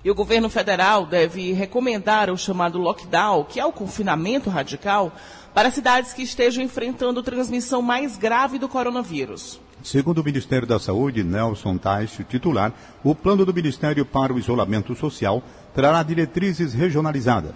E 0.04 0.10
o 0.10 0.16
governo 0.16 0.50
federal 0.50 1.06
deve 1.06 1.54
recomendar 1.54 2.32
o 2.32 2.38
chamado 2.38 2.80
lockdown, 2.80 3.44
que 3.44 3.60
é 3.60 3.66
o 3.66 3.72
confinamento 3.72 4.50
radical, 4.50 5.12
para 5.54 5.70
cidades 5.70 6.12
que 6.12 6.24
estejam 6.24 6.64
enfrentando 6.64 7.22
transmissão 7.22 7.84
mais 7.84 8.18
grave 8.18 8.58
do 8.58 8.68
coronavírus. 8.68 9.60
Segundo 9.84 10.20
o 10.20 10.24
Ministério 10.24 10.68
da 10.68 10.80
Saúde, 10.80 11.24
Nelson 11.24 11.78
Taix, 11.78 12.20
titular, 12.30 12.74
o 13.04 13.16
plano 13.16 13.46
do 13.46 13.54
Ministério 13.54 14.06
para 14.06 14.34
o 14.34 14.40
Isolamento 14.40 14.96
Social 14.96 15.44
trará 15.74 16.04
diretrizes 16.04 16.74
regionalizadas. 16.74 17.56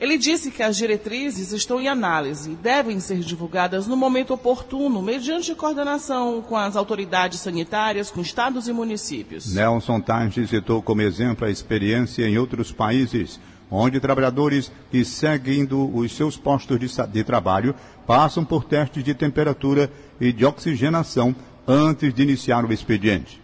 Ele 0.00 0.16
disse 0.16 0.52
que 0.52 0.62
as 0.62 0.76
diretrizes 0.76 1.50
estão 1.50 1.80
em 1.80 1.88
análise 1.88 2.52
e 2.52 2.54
devem 2.54 3.00
ser 3.00 3.18
divulgadas 3.18 3.88
no 3.88 3.96
momento 3.96 4.32
oportuno, 4.32 5.02
mediante 5.02 5.54
coordenação 5.56 6.40
com 6.40 6.56
as 6.56 6.76
autoridades 6.76 7.40
sanitárias, 7.40 8.08
com 8.08 8.20
estados 8.20 8.68
e 8.68 8.72
municípios. 8.72 9.52
Nelson 9.52 10.00
Taix 10.00 10.34
citou 10.48 10.80
como 10.80 11.02
exemplo 11.02 11.46
a 11.46 11.50
experiência 11.50 12.28
em 12.28 12.38
outros 12.38 12.70
países, 12.70 13.40
onde 13.68 13.98
trabalhadores 13.98 14.70
que 14.88 15.04
seguindo 15.04 15.92
os 15.92 16.12
seus 16.12 16.36
postos 16.36 16.78
de, 16.78 16.88
de 17.08 17.24
trabalho 17.24 17.74
passam 18.06 18.44
por 18.44 18.64
testes 18.64 19.02
de 19.02 19.14
temperatura 19.14 19.90
e 20.20 20.32
de 20.32 20.44
oxigenação 20.44 21.34
antes 21.66 22.14
de 22.14 22.22
iniciar 22.22 22.64
o 22.64 22.72
expediente. 22.72 23.40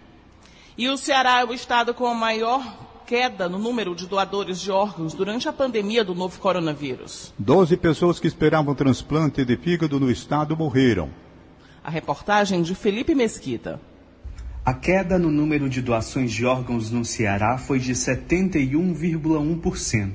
E 0.76 0.88
o 0.88 0.96
Ceará 0.96 1.40
é 1.40 1.44
o 1.44 1.52
estado 1.52 1.94
com 1.94 2.06
a 2.06 2.14
maior 2.14 2.62
queda 3.06 3.48
no 3.48 3.58
número 3.58 3.94
de 3.94 4.06
doadores 4.06 4.60
de 4.60 4.70
órgãos 4.70 5.14
durante 5.14 5.48
a 5.48 5.52
pandemia 5.52 6.02
do 6.02 6.14
novo 6.14 6.40
coronavírus. 6.40 7.34
Doze 7.38 7.76
pessoas 7.76 8.18
que 8.18 8.26
esperavam 8.26 8.74
transplante 8.74 9.44
de 9.44 9.56
fígado 9.56 10.00
no 10.00 10.10
estado 10.10 10.56
morreram. 10.56 11.10
A 11.82 11.90
reportagem 11.90 12.62
de 12.62 12.74
Felipe 12.74 13.14
Mesquita. 13.14 13.78
A 14.64 14.72
queda 14.72 15.18
no 15.18 15.30
número 15.30 15.68
de 15.68 15.82
doações 15.82 16.32
de 16.32 16.46
órgãos 16.46 16.90
no 16.90 17.04
Ceará 17.04 17.58
foi 17.58 17.78
de 17.78 17.92
71,1%. 17.92 20.12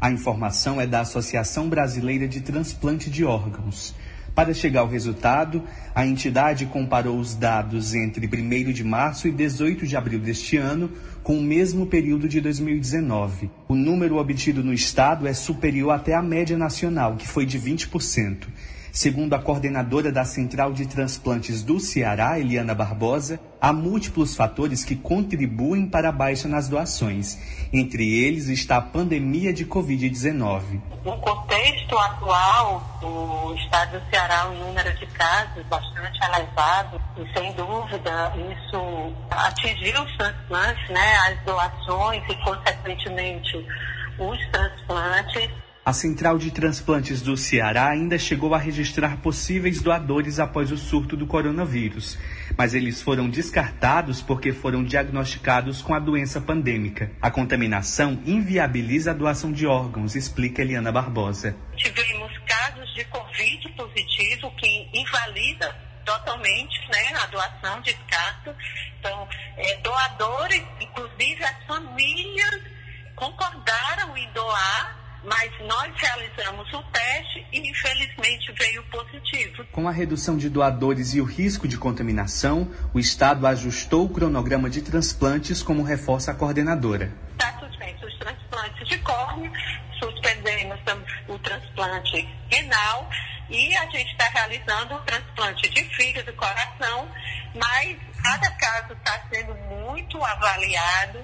A 0.00 0.10
informação 0.10 0.80
é 0.80 0.86
da 0.86 1.00
Associação 1.00 1.68
Brasileira 1.68 2.26
de 2.26 2.40
Transplante 2.40 3.10
de 3.10 3.22
Órgãos. 3.24 3.94
Para 4.34 4.52
chegar 4.52 4.80
ao 4.80 4.88
resultado, 4.88 5.62
a 5.94 6.04
entidade 6.04 6.66
comparou 6.66 7.18
os 7.18 7.36
dados 7.36 7.94
entre 7.94 8.26
1 8.26 8.72
de 8.72 8.82
março 8.82 9.28
e 9.28 9.30
18 9.30 9.86
de 9.86 9.96
abril 9.96 10.18
deste 10.18 10.56
ano 10.56 10.90
com 11.22 11.38
o 11.38 11.42
mesmo 11.42 11.86
período 11.86 12.28
de 12.28 12.40
2019. 12.40 13.48
O 13.68 13.76
número 13.76 14.16
obtido 14.16 14.64
no 14.64 14.72
estado 14.72 15.28
é 15.28 15.32
superior 15.32 15.92
até 15.92 16.14
à 16.14 16.22
média 16.22 16.58
nacional, 16.58 17.14
que 17.14 17.28
foi 17.28 17.46
de 17.46 17.60
20%. 17.60 18.48
Segundo 18.94 19.34
a 19.34 19.40
coordenadora 19.40 20.12
da 20.12 20.24
Central 20.24 20.72
de 20.72 20.86
Transplantes 20.86 21.64
do 21.64 21.80
Ceará, 21.80 22.38
Eliana 22.38 22.76
Barbosa, 22.76 23.40
há 23.60 23.72
múltiplos 23.72 24.36
fatores 24.36 24.84
que 24.84 24.94
contribuem 24.94 25.84
para 25.88 26.10
a 26.10 26.12
baixa 26.12 26.46
nas 26.46 26.68
doações. 26.68 27.36
Entre 27.72 28.24
eles 28.24 28.46
está 28.46 28.76
a 28.76 28.80
pandemia 28.80 29.52
de 29.52 29.66
Covid-19. 29.66 30.80
No 31.04 31.18
contexto 31.18 31.98
atual 31.98 32.84
do 33.00 33.56
estado 33.56 33.98
do 33.98 34.10
Ceará, 34.10 34.46
o 34.46 34.54
número 34.54 34.96
de 34.96 35.06
casos 35.06 35.66
bastante 35.66 36.20
elevado 36.24 37.02
e, 37.16 37.36
sem 37.36 37.52
dúvida, 37.54 38.32
isso 38.36 39.12
atingiu 39.28 40.04
os 40.04 40.16
transplantes, 40.16 40.88
né, 40.90 41.16
as 41.26 41.44
doações 41.44 42.22
e, 42.30 42.36
consequentemente, 42.44 43.66
os 44.20 44.38
transplantes. 44.52 45.63
A 45.84 45.92
Central 45.92 46.38
de 46.38 46.50
Transplantes 46.50 47.20
do 47.20 47.36
Ceará 47.36 47.90
ainda 47.90 48.16
chegou 48.16 48.54
a 48.54 48.58
registrar 48.58 49.18
possíveis 49.18 49.82
doadores 49.82 50.40
após 50.40 50.72
o 50.72 50.78
surto 50.78 51.14
do 51.14 51.26
coronavírus, 51.26 52.18
mas 52.56 52.72
eles 52.72 53.02
foram 53.02 53.28
descartados 53.28 54.22
porque 54.22 54.50
foram 54.50 54.82
diagnosticados 54.82 55.82
com 55.82 55.92
a 55.92 55.98
doença 55.98 56.40
pandêmica. 56.40 57.12
A 57.20 57.30
contaminação 57.30 58.18
inviabiliza 58.24 59.10
a 59.10 59.14
doação 59.14 59.52
de 59.52 59.66
órgãos, 59.66 60.16
explica 60.16 60.62
Eliana 60.62 60.90
Barbosa. 60.90 61.54
Tivemos 61.76 62.32
casos 62.46 62.94
de 62.94 63.04
Covid 63.04 63.68
positivo 63.76 64.50
que 64.56 64.88
invalida 64.94 65.70
totalmente 66.06 66.80
né, 66.90 67.14
a 67.22 67.26
doação 67.26 67.82
de 67.82 67.92
descarta. 67.92 68.56
Então, 68.98 69.28
é, 69.58 69.76
doadores, 69.82 70.62
inclusive 70.80 71.44
as 71.44 71.62
famílias, 71.66 72.62
concordaram 73.14 74.16
em 74.16 74.32
doar 74.32 75.03
mas 75.24 75.50
nós 75.60 75.92
realizamos 75.96 76.72
o 76.72 76.82
teste 76.84 77.46
e 77.52 77.70
infelizmente 77.70 78.52
veio 78.58 78.82
positivo. 78.84 79.64
Com 79.72 79.88
a 79.88 79.92
redução 79.92 80.36
de 80.36 80.48
doadores 80.48 81.14
e 81.14 81.20
o 81.20 81.24
risco 81.24 81.66
de 81.66 81.78
contaminação, 81.78 82.70
o 82.92 82.98
Estado 82.98 83.46
ajustou 83.46 84.04
o 84.04 84.08
cronograma 84.08 84.68
de 84.68 84.82
transplantes, 84.82 85.62
como 85.62 85.82
reforça 85.82 86.30
a 86.30 86.34
coordenadora. 86.34 87.12
Está 87.32 87.58
suspenso 87.58 88.06
os 88.06 88.18
transplantes 88.18 88.88
de 88.88 88.98
córnea, 88.98 89.50
suspendemos 89.98 90.78
o 91.28 91.38
transplante 91.38 92.28
renal 92.50 93.08
e 93.48 93.76
a 93.76 93.84
gente 93.90 94.10
está 94.12 94.28
realizando 94.28 94.94
o 94.94 95.00
transplante 95.00 95.68
de 95.70 95.84
fígado 95.94 96.30
e 96.30 96.34
coração, 96.34 97.08
mas 97.54 97.96
cada 98.22 98.50
caso 98.52 98.92
está 98.94 99.22
sendo 99.30 99.54
muito 99.54 100.22
avaliado 100.22 101.18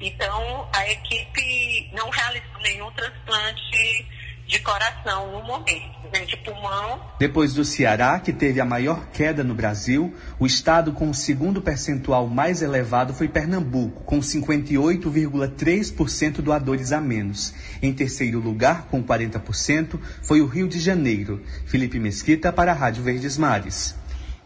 então, 0.00 0.68
a 0.74 0.90
equipe 0.90 1.90
não 1.92 2.10
realizou 2.10 2.60
nenhum 2.62 2.90
transplante 2.92 4.06
de 4.46 4.60
coração 4.60 5.32
no 5.32 5.42
momento, 5.42 6.06
nem 6.12 6.24
de 6.24 6.36
pulmão. 6.36 7.00
Depois 7.18 7.52
do 7.52 7.64
Ceará, 7.64 8.20
que 8.20 8.32
teve 8.32 8.60
a 8.60 8.64
maior 8.64 9.08
queda 9.08 9.42
no 9.42 9.54
Brasil, 9.54 10.14
o 10.38 10.46
estado 10.46 10.92
com 10.92 11.10
o 11.10 11.14
segundo 11.14 11.60
percentual 11.60 12.28
mais 12.28 12.62
elevado 12.62 13.12
foi 13.12 13.26
Pernambuco, 13.26 14.04
com 14.04 14.20
58,3% 14.20 16.40
doadores 16.40 16.92
a 16.92 17.00
menos. 17.00 17.52
Em 17.82 17.92
terceiro 17.92 18.38
lugar, 18.38 18.86
com 18.88 19.02
40%, 19.02 19.98
foi 20.22 20.40
o 20.40 20.46
Rio 20.46 20.68
de 20.68 20.78
Janeiro. 20.78 21.42
Felipe 21.64 21.98
Mesquita 21.98 22.52
para 22.52 22.70
a 22.70 22.74
Rádio 22.74 23.02
Verdes 23.02 23.36
Mares. 23.36 23.96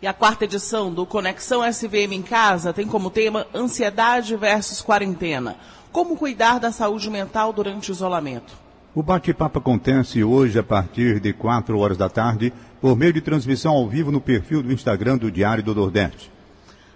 E 0.03 0.07
a 0.07 0.15
quarta 0.15 0.45
edição 0.45 0.91
do 0.91 1.05
Conexão 1.05 1.63
SVM 1.63 2.13
em 2.13 2.23
Casa 2.23 2.73
tem 2.73 2.87
como 2.87 3.11
tema 3.11 3.47
Ansiedade 3.55 4.35
versus 4.35 4.81
Quarentena. 4.81 5.57
Como 5.93 6.17
cuidar 6.17 6.59
da 6.59 6.73
saúde 6.73 7.11
mental 7.11 7.53
durante 7.53 7.91
o 7.91 7.93
isolamento? 7.93 8.55
O 8.95 9.03
bate-papo 9.03 9.59
acontece 9.59 10.25
hoje 10.25 10.59
a 10.59 10.63
partir 10.63 11.21
de 11.21 11.35
4 11.35 11.79
horas 11.79 11.99
da 11.99 12.09
tarde, 12.09 12.51
por 12.81 12.97
meio 12.97 13.13
de 13.13 13.21
transmissão 13.21 13.75
ao 13.75 13.87
vivo 13.87 14.11
no 14.11 14.23
perfil 14.23 14.63
do 14.63 14.73
Instagram 14.73 15.19
do 15.19 15.31
Diário 15.31 15.63
do 15.63 15.75
Nordeste. 15.75 16.33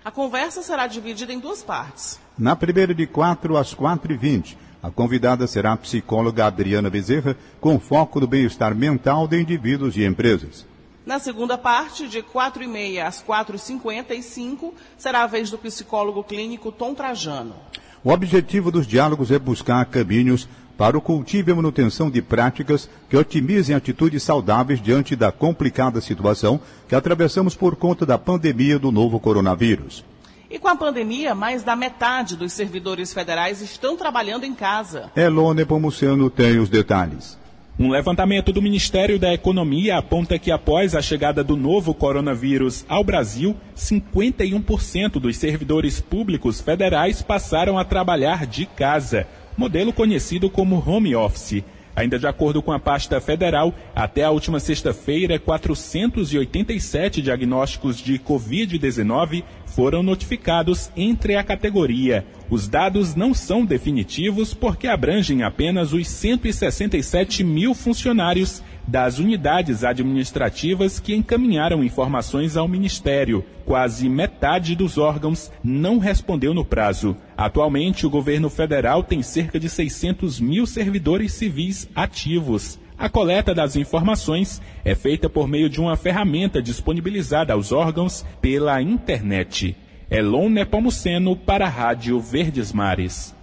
A 0.02 0.10
conversa 0.10 0.62
será 0.62 0.86
dividida 0.86 1.30
em 1.30 1.38
duas 1.38 1.62
partes. 1.62 2.18
Na 2.38 2.56
primeira, 2.56 2.94
de 2.94 3.06
4 3.06 3.58
às 3.58 3.74
4 3.74 4.12
e 4.12 4.16
20 4.16 4.64
a 4.84 4.90
convidada 4.90 5.46
será 5.46 5.72
a 5.72 5.78
psicóloga 5.78 6.44
Adriana 6.44 6.90
Bezerra, 6.90 7.34
com 7.58 7.80
foco 7.80 8.20
no 8.20 8.26
bem-estar 8.26 8.74
mental 8.74 9.26
de 9.26 9.40
indivíduos 9.40 9.96
e 9.96 10.04
empresas. 10.04 10.66
Na 11.06 11.18
segunda 11.18 11.58
parte, 11.58 12.08
de 12.08 12.22
4h30 12.22 13.04
às 13.04 13.22
4h55, 13.22 14.72
será 14.96 15.24
a 15.24 15.26
vez 15.26 15.50
do 15.50 15.58
psicólogo 15.58 16.24
clínico 16.24 16.72
Tom 16.72 16.94
Trajano. 16.94 17.54
O 18.02 18.10
objetivo 18.10 18.70
dos 18.70 18.86
diálogos 18.86 19.30
é 19.30 19.38
buscar 19.38 19.84
caminhos 19.84 20.48
para 20.78 20.96
o 20.96 21.02
cultivo 21.02 21.50
e 21.50 21.54
manutenção 21.54 22.10
de 22.10 22.22
práticas 22.22 22.88
que 23.08 23.16
otimizem 23.16 23.76
atitudes 23.76 24.22
saudáveis 24.22 24.80
diante 24.80 25.14
da 25.14 25.30
complicada 25.30 26.00
situação 26.00 26.58
que 26.88 26.94
atravessamos 26.94 27.54
por 27.54 27.76
conta 27.76 28.06
da 28.06 28.16
pandemia 28.16 28.78
do 28.78 28.90
novo 28.90 29.20
coronavírus. 29.20 30.04
E 30.50 30.58
com 30.58 30.68
a 30.68 30.76
pandemia, 30.76 31.34
mais 31.34 31.62
da 31.62 31.76
metade 31.76 32.34
dos 32.34 32.52
servidores 32.52 33.12
federais 33.12 33.60
estão 33.60 33.96
trabalhando 33.96 34.44
em 34.44 34.54
casa. 34.54 35.10
Elone 35.14 35.64
Pomuceno 35.66 36.30
tem 36.30 36.58
os 36.58 36.68
detalhes. 36.68 37.43
Um 37.76 37.90
levantamento 37.90 38.52
do 38.52 38.62
Ministério 38.62 39.18
da 39.18 39.34
Economia 39.34 39.98
aponta 39.98 40.38
que 40.38 40.52
após 40.52 40.94
a 40.94 41.02
chegada 41.02 41.42
do 41.42 41.56
novo 41.56 41.92
coronavírus 41.92 42.86
ao 42.88 43.02
Brasil, 43.02 43.56
51% 43.76 45.14
dos 45.14 45.36
servidores 45.36 46.00
públicos 46.00 46.60
federais 46.60 47.20
passaram 47.20 47.76
a 47.76 47.84
trabalhar 47.84 48.46
de 48.46 48.64
casa, 48.64 49.26
modelo 49.56 49.92
conhecido 49.92 50.48
como 50.48 50.80
home 50.88 51.16
office. 51.16 51.64
Ainda 51.96 52.18
de 52.18 52.26
acordo 52.26 52.60
com 52.60 52.72
a 52.72 52.78
pasta 52.78 53.20
federal, 53.20 53.72
até 53.94 54.24
a 54.24 54.30
última 54.30 54.58
sexta-feira, 54.58 55.38
487 55.38 57.22
diagnósticos 57.22 57.98
de 57.98 58.18
Covid-19 58.18 59.44
foram 59.66 60.02
notificados 60.02 60.90
entre 60.96 61.36
a 61.36 61.42
categoria. 61.42 62.24
Os 62.50 62.68
dados 62.68 63.14
não 63.14 63.32
são 63.32 63.64
definitivos 63.64 64.52
porque 64.52 64.86
abrangem 64.86 65.42
apenas 65.42 65.92
os 65.92 66.06
167 66.06 67.42
mil 67.42 67.74
funcionários 67.74 68.62
das 68.86 69.18
unidades 69.18 69.82
administrativas 69.82 71.00
que 71.00 71.14
encaminharam 71.14 71.82
informações 71.82 72.56
ao 72.56 72.68
Ministério. 72.68 73.44
Quase 73.64 74.08
metade 74.08 74.76
dos 74.76 74.98
órgãos 74.98 75.50
não 75.62 75.98
respondeu 75.98 76.52
no 76.52 76.64
prazo. 76.64 77.16
Atualmente, 77.36 78.06
o 78.06 78.10
governo 78.10 78.48
federal 78.48 79.02
tem 79.02 79.22
cerca 79.22 79.58
de 79.58 79.68
600 79.68 80.40
mil 80.40 80.66
servidores 80.66 81.32
civis 81.32 81.88
ativos. 81.94 82.78
A 82.96 83.08
coleta 83.08 83.52
das 83.52 83.74
informações 83.74 84.62
é 84.84 84.94
feita 84.94 85.28
por 85.28 85.48
meio 85.48 85.68
de 85.68 85.80
uma 85.80 85.96
ferramenta 85.96 86.62
disponibilizada 86.62 87.52
aos 87.52 87.72
órgãos 87.72 88.24
pela 88.40 88.80
internet. 88.80 89.76
Elon 90.08 90.48
Nepomuceno 90.48 91.34
para 91.34 91.66
a 91.66 91.68
Rádio 91.68 92.20
Verdes 92.20 92.72
Mares. 92.72 93.34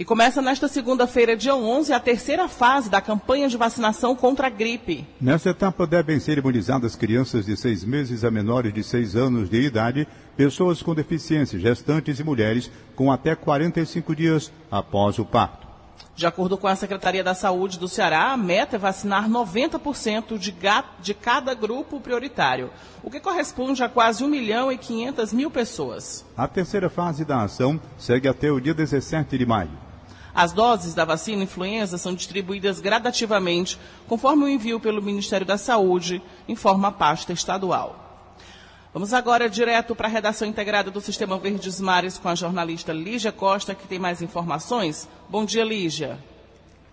E 0.00 0.04
começa 0.04 0.40
nesta 0.40 0.66
segunda-feira, 0.66 1.36
dia 1.36 1.54
11, 1.54 1.92
a 1.92 2.00
terceira 2.00 2.48
fase 2.48 2.88
da 2.88 3.02
campanha 3.02 3.50
de 3.50 3.58
vacinação 3.58 4.16
contra 4.16 4.46
a 4.46 4.50
gripe. 4.50 5.06
Nessa 5.20 5.50
etapa 5.50 5.86
devem 5.86 6.18
ser 6.18 6.38
imunizadas 6.38 6.96
crianças 6.96 7.44
de 7.44 7.54
seis 7.54 7.84
meses 7.84 8.24
a 8.24 8.30
menores 8.30 8.72
de 8.72 8.82
seis 8.82 9.14
anos 9.14 9.50
de 9.50 9.60
idade, 9.60 10.08
pessoas 10.38 10.82
com 10.82 10.94
deficiência, 10.94 11.58
gestantes 11.58 12.18
e 12.18 12.24
mulheres 12.24 12.70
com 12.96 13.12
até 13.12 13.34
45 13.34 14.16
dias 14.16 14.50
após 14.70 15.18
o 15.18 15.24
parto. 15.26 15.68
De 16.16 16.26
acordo 16.26 16.56
com 16.56 16.66
a 16.66 16.74
Secretaria 16.74 17.22
da 17.22 17.34
Saúde 17.34 17.78
do 17.78 17.86
Ceará, 17.86 18.32
a 18.32 18.38
meta 18.38 18.76
é 18.76 18.78
vacinar 18.78 19.28
90% 19.28 20.38
de, 20.38 20.54
de 21.02 21.12
cada 21.12 21.52
grupo 21.52 22.00
prioritário, 22.00 22.70
o 23.02 23.10
que 23.10 23.20
corresponde 23.20 23.82
a 23.82 23.88
quase 23.88 24.24
1 24.24 24.28
milhão 24.28 24.72
e 24.72 24.78
500 24.78 25.34
mil 25.34 25.50
pessoas. 25.50 26.24
A 26.34 26.48
terceira 26.48 26.88
fase 26.88 27.22
da 27.22 27.42
ação 27.42 27.78
segue 27.98 28.26
até 28.26 28.50
o 28.50 28.58
dia 28.58 28.72
17 28.72 29.36
de 29.36 29.44
maio. 29.44 29.89
As 30.34 30.52
doses 30.52 30.94
da 30.94 31.04
vacina 31.04 31.42
influenza 31.42 31.98
são 31.98 32.14
distribuídas 32.14 32.80
gradativamente, 32.80 33.78
conforme 34.06 34.44
o 34.44 34.48
envio 34.48 34.78
pelo 34.78 35.02
Ministério 35.02 35.46
da 35.46 35.58
Saúde, 35.58 36.22
informa 36.48 36.88
a 36.88 36.92
pasta 36.92 37.32
estadual. 37.32 38.10
Vamos 38.92 39.12
agora 39.14 39.48
direto 39.48 39.94
para 39.94 40.08
a 40.08 40.10
redação 40.10 40.48
integrada 40.48 40.90
do 40.90 41.00
Sistema 41.00 41.38
Verdes 41.38 41.80
Mares 41.80 42.18
com 42.18 42.28
a 42.28 42.34
jornalista 42.34 42.92
Lígia 42.92 43.30
Costa, 43.30 43.74
que 43.74 43.86
tem 43.86 44.00
mais 44.00 44.20
informações. 44.20 45.08
Bom 45.28 45.44
dia, 45.44 45.64
Lígia. 45.64 46.18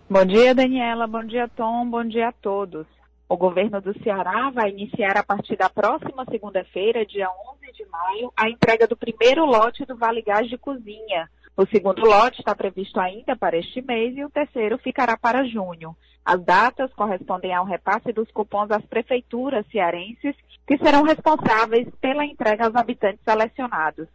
Bom 0.07 0.23
dia, 0.23 0.53
Daniela. 0.53 1.07
Bom 1.07 1.23
dia, 1.23 1.49
Tom. 1.55 1.89
Bom 1.89 2.03
dia 2.03 2.29
a 2.29 2.31
todos. 2.31 2.85
O 3.27 3.35
governo 3.35 3.81
do 3.81 3.97
Ceará 4.03 4.49
vai 4.51 4.69
iniciar 4.69 5.17
a 5.17 5.23
partir 5.23 5.57
da 5.57 5.69
próxima 5.69 6.23
segunda-feira, 6.29 7.05
dia 7.05 7.27
11 7.27 7.73
de 7.73 7.85
maio, 7.87 8.31
a 8.37 8.47
entrega 8.47 8.87
do 8.87 8.95
primeiro 8.95 9.43
lote 9.43 9.83
do 9.83 9.97
Vale 9.97 10.21
Gás 10.21 10.47
de 10.47 10.57
Cozinha. 10.57 11.29
O 11.59 11.65
segundo 11.65 12.05
lote 12.05 12.39
está 12.39 12.53
previsto 12.53 12.99
ainda 12.99 13.35
para 13.35 13.57
este 13.57 13.81
mês 13.81 14.15
e 14.15 14.23
o 14.23 14.29
terceiro 14.29 14.77
ficará 14.77 15.17
para 15.17 15.43
junho. 15.43 15.97
As 16.23 16.39
datas 16.45 16.93
correspondem 16.93 17.51
ao 17.51 17.65
repasse 17.65 18.13
dos 18.13 18.29
cupons 18.29 18.69
às 18.69 18.85
prefeituras 18.85 19.65
cearenses, 19.71 20.35
que 20.67 20.77
serão 20.77 21.01
responsáveis 21.01 21.87
pela 21.99 22.23
entrega 22.23 22.65
aos 22.65 22.75
habitantes 22.75 23.21
selecionados. 23.27 24.07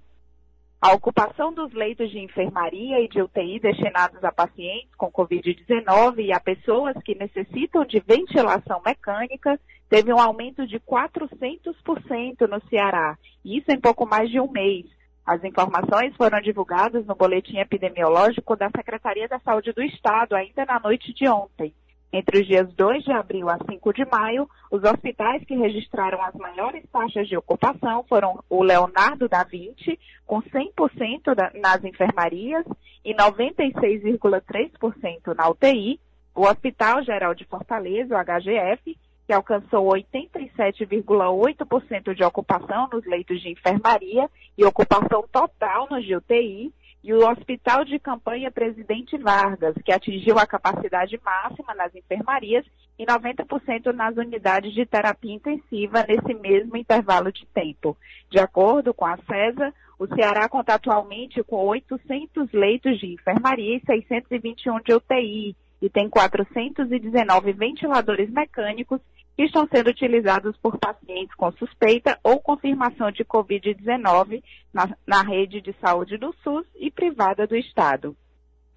A 0.82 0.91
ocupação 0.91 1.54
dos 1.54 1.72
leitos 1.72 2.12
de 2.12 2.20
enfermaria 2.20 3.00
e 3.00 3.08
de 3.08 3.22
UTI 3.22 3.62
destinados 3.62 4.22
a 4.22 4.34
pacientes 4.34 4.94
com 4.98 5.10
Covid-19 5.10 6.26
e 6.26 6.34
a 6.34 6.41
pessoas 6.41 6.98
que 7.06 7.15
necessitam 7.15 7.86
de 7.86 8.04
ventilação 8.06 8.82
mecânica 8.86 9.58
teve 9.89 10.12
um 10.12 10.20
aumento 10.20 10.68
de 10.68 10.78
400% 10.82 12.50
no 12.50 12.62
Ceará, 12.68 13.18
isso 13.46 13.72
em 13.72 13.80
pouco 13.80 14.06
mais 14.06 14.30
de 14.30 14.41
um 14.41 14.52
mês, 14.52 14.86
as 15.26 15.44
informações 15.44 16.16
foram 16.16 16.40
divulgadas 16.42 17.04
no 17.06 17.16
boletim 17.16 17.58
epidemiológico 17.58 18.56
da 18.56 18.70
Secretaria 18.76 19.28
da 19.28 19.40
Saúde 19.40 19.72
do 19.72 19.82
Estado 19.82 20.36
ainda 20.36 20.64
na 20.66 20.80
noite 20.80 21.12
de 21.14 21.28
ontem. 21.28 21.74
Entre 22.12 22.42
os 22.42 22.46
dias 22.46 22.72
2 22.74 23.06
de 23.06 23.12
abril 23.12 23.50
a 23.50 23.58
5 23.58 23.94
de 23.94 24.06
maio, 24.06 24.48
os 24.70 24.84
hospitais 24.84 25.44
que 25.46 25.56
registraram 25.56 26.22
as 26.22 26.36
maiores 26.36 26.84
taxas 26.92 27.28
de 27.28 27.36
ocupação 27.36 28.06
foram 28.08 28.44
o 28.48 28.62
Leonardo 28.62 29.28
da 29.28 29.44
Vinci, 29.44 30.00
com 30.26 30.40
100% 30.40 31.36
nas 31.60 31.84
enfermarias 31.84 32.64
e 33.04 33.16
96,3% 33.16 35.36
na 35.36 35.50
UTI, 35.50 36.00
o 36.36 36.42
Hospital 36.42 37.04
Geral 37.04 37.34
de 37.34 37.46
Fortaleza, 37.46 38.16
o 38.16 38.24
HGF, 38.24 38.96
que 39.26 39.34
alcançou 39.34 39.88
87,8% 39.88 42.14
de 42.14 42.24
ocupação 42.24 42.88
nos 42.92 43.04
leitos 43.06 43.42
de 43.42 43.50
enfermaria 43.50 44.30
e 44.58 44.66
ocupação 44.66 45.26
total 45.32 45.88
nos 45.90 46.06
de 46.06 46.16
UTI, 46.16 46.72
e 47.04 47.14
o 47.14 47.30
Hospital 47.30 47.84
de 47.84 48.00
Campanha 48.00 48.50
Presidente 48.50 49.18
Vargas, 49.18 49.76
que 49.84 49.92
atingiu 49.92 50.40
a 50.40 50.48
capacidade 50.48 51.20
máxima 51.24 51.76
nas 51.76 51.94
enfermarias 51.94 52.66
e 52.98 53.06
90% 53.06 53.92
nas 53.92 54.16
unidades 54.16 54.74
de 54.74 54.86
terapia 54.86 55.34
intensiva 55.34 56.06
nesse 56.08 56.34
mesmo 56.34 56.78
intervalo 56.78 57.30
de 57.30 57.46
tempo. 57.48 57.98
De 58.30 58.40
acordo 58.40 58.94
com 58.94 59.06
a 59.06 59.18
CESA, 59.18 59.74
o 60.00 60.08
Ceará 60.08 60.48
conta 60.48 60.76
atualmente 60.76 61.44
com 61.44 61.58
800 61.68 62.50
leitos 62.54 62.98
de 63.00 63.14
enfermaria 63.14 63.76
e 63.76 63.86
621 63.86 64.80
de 64.80 64.94
UTI, 64.94 65.56
e 65.84 65.89
tem 65.89 66.10
419 66.10 67.52
ventiladores 67.52 68.30
mecânicos 68.30 69.02
que 69.36 69.43
estão 69.43 69.67
sendo 69.67 69.89
utilizados 69.89 70.56
por 70.56 70.78
pacientes 70.78 71.36
com 71.36 71.52
suspeita 71.52 72.17
ou 72.24 72.39
confirmação 72.39 73.12
de 73.12 73.26
Covid-19 73.26 74.41
na, 74.74 74.96
na, 75.06 75.22
rede 75.22 75.60
de 75.60 75.76
saúde 75.82 76.17
do 76.17 76.34
SUS 76.41 76.65
e 76.78 76.89
privada 76.89 77.46
do 77.46 77.58
Estado. 77.58 78.15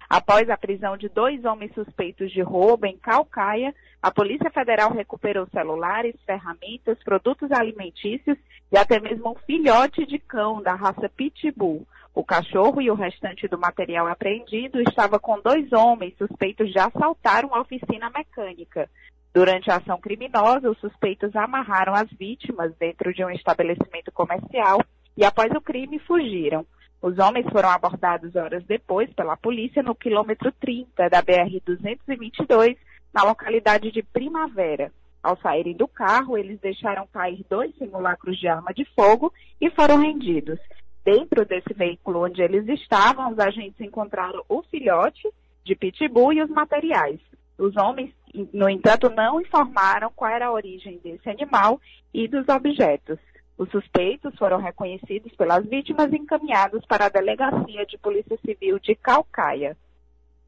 Após 0.09 0.49
a 0.49 0.57
prisão 0.57 0.97
de 0.97 1.07
dois 1.07 1.45
homens 1.45 1.73
suspeitos 1.73 2.29
de 2.29 2.41
roubo 2.41 2.85
em 2.85 2.97
Calcaia, 2.97 3.73
a 4.01 4.11
Polícia 4.11 4.51
Federal 4.51 4.91
recuperou 4.91 5.47
celulares, 5.47 6.15
ferramentas, 6.25 7.01
produtos 7.05 7.49
alimentícios 7.53 8.37
e 8.69 8.77
até 8.77 8.99
mesmo 8.99 9.31
um 9.31 9.35
filhote 9.45 10.05
de 10.05 10.19
cão 10.19 10.61
da 10.61 10.75
raça 10.75 11.07
Pitbull. 11.07 11.87
O 12.17 12.23
cachorro 12.23 12.81
e 12.81 12.89
o 12.89 12.95
restante 12.95 13.47
do 13.47 13.59
material 13.59 14.07
apreendido 14.07 14.81
estava 14.81 15.19
com 15.19 15.39
dois 15.39 15.71
homens 15.71 16.17
suspeitos 16.17 16.71
de 16.71 16.79
assaltar 16.79 17.45
uma 17.45 17.61
oficina 17.61 18.09
mecânica. 18.09 18.89
Durante 19.31 19.69
a 19.69 19.75
ação 19.75 20.01
criminosa, 20.01 20.67
os 20.67 20.79
suspeitos 20.79 21.35
amarraram 21.35 21.93
as 21.93 22.09
vítimas 22.09 22.75
dentro 22.79 23.13
de 23.13 23.23
um 23.23 23.29
estabelecimento 23.29 24.11
comercial 24.11 24.81
e, 25.15 25.23
após 25.23 25.51
o 25.51 25.61
crime, 25.61 25.99
fugiram. 25.99 26.65
Os 27.03 27.19
homens 27.19 27.45
foram 27.51 27.69
abordados 27.69 28.35
horas 28.35 28.63
depois 28.65 29.13
pela 29.13 29.37
polícia 29.37 29.83
no 29.83 29.93
quilômetro 29.93 30.51
30 30.53 31.09
da 31.09 31.21
BR-222, 31.21 32.77
na 33.13 33.21
localidade 33.25 33.91
de 33.91 34.01
Primavera. 34.01 34.91
Ao 35.21 35.37
saírem 35.37 35.77
do 35.77 35.87
carro, 35.87 36.35
eles 36.35 36.59
deixaram 36.59 37.05
cair 37.13 37.45
dois 37.47 37.75
simulacros 37.77 38.39
de 38.39 38.47
arma 38.47 38.73
de 38.73 38.85
fogo 38.95 39.31
e 39.61 39.69
foram 39.69 39.99
rendidos. 39.99 40.57
Dentro 41.07 41.45
desse 41.45 41.73
veículo 41.73 42.25
onde 42.25 42.41
eles 42.41 42.67
estavam, 42.67 43.31
os 43.31 43.39
agentes 43.39 43.79
encontraram 43.79 44.43
o 44.49 44.61
filhote 44.63 45.25
de 45.63 45.73
pitbull 45.73 46.33
e 46.33 46.43
os 46.43 46.49
materiais. 46.49 47.17
Os 47.57 47.77
homens, 47.77 48.11
no 48.51 48.69
entanto, 48.69 49.09
não 49.09 49.39
informaram 49.39 50.11
qual 50.13 50.29
era 50.29 50.47
a 50.47 50.51
origem 50.51 50.99
desse 51.01 51.29
animal 51.29 51.79
e 52.13 52.27
dos 52.27 52.45
objetos. 52.49 53.17
Os 53.57 53.71
suspeitos 53.71 54.35
foram 54.35 54.59
reconhecidos 54.59 55.33
pelas 55.37 55.65
vítimas 55.65 56.11
e 56.11 56.17
encaminhados 56.17 56.85
para 56.85 57.05
a 57.05 57.09
Delegacia 57.09 57.85
de 57.85 57.97
Polícia 57.99 58.37
Civil 58.45 58.77
de 58.77 58.93
Calcaia. 58.93 59.77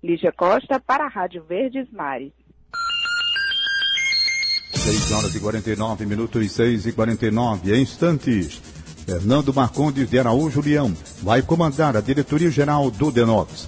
Lígia 0.04 0.34
Costa, 0.34 0.78
para 0.78 1.06
a 1.06 1.08
Rádio 1.08 1.41
Verdes 1.45 1.89
Mares. 1.89 2.34
6 4.74 5.12
horas 5.13 5.36
e 5.36 5.39
49 5.39 6.06
minutos 6.06 6.45
e 6.45 6.50
6 6.50 6.88
e 6.88 6.91
49 6.91 7.80
instantes. 7.80 8.69
Fernando 9.10 9.52
Marcondes 9.52 10.08
de 10.08 10.19
Araújo 10.19 10.62
Leão 10.62 10.95
vai 11.24 11.41
comandar 11.41 11.98
a 11.98 12.00
diretoria-geral 12.00 12.91
do 12.91 13.12
Denox. 13.12 13.67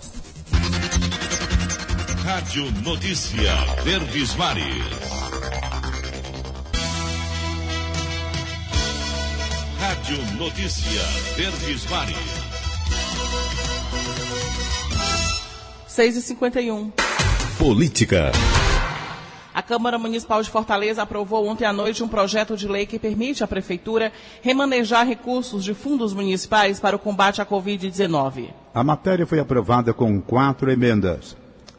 Rádio 2.23 2.71
Notícia 2.83 3.51
Verdes 3.83 4.35
Mares. 4.35 4.85
Rádio 9.79 10.35
Notícia 10.37 11.01
Verdes 11.35 11.89
Mares. 11.89 12.15
6 15.87 16.17
e 16.17 16.21
51 16.21 16.91
Política. 17.57 18.31
A 19.53 19.61
Câmara 19.61 19.99
Municipal 19.99 20.41
de 20.41 20.49
Fortaleza 20.49 21.01
aprovou 21.01 21.45
ontem 21.45 21.65
à 21.65 21.73
noite 21.73 22.01
um 22.01 22.07
projeto 22.07 22.55
de 22.55 22.67
lei 22.67 22.85
que 22.85 22.97
permite 22.97 23.43
à 23.43 23.47
Prefeitura 23.47 24.11
remanejar 24.41 25.05
recursos 25.05 25.63
de 25.63 25.73
fundos 25.73 26.13
municipais 26.13 26.79
para 26.79 26.95
o 26.95 26.99
combate 26.99 27.41
à 27.41 27.45
Covid-19. 27.45 28.49
A 28.73 28.83
matéria 28.83 29.27
foi 29.27 29.39
aprovada 29.39 29.93
com 29.93 30.21
quatro 30.21 30.71
emendas. 30.71 31.35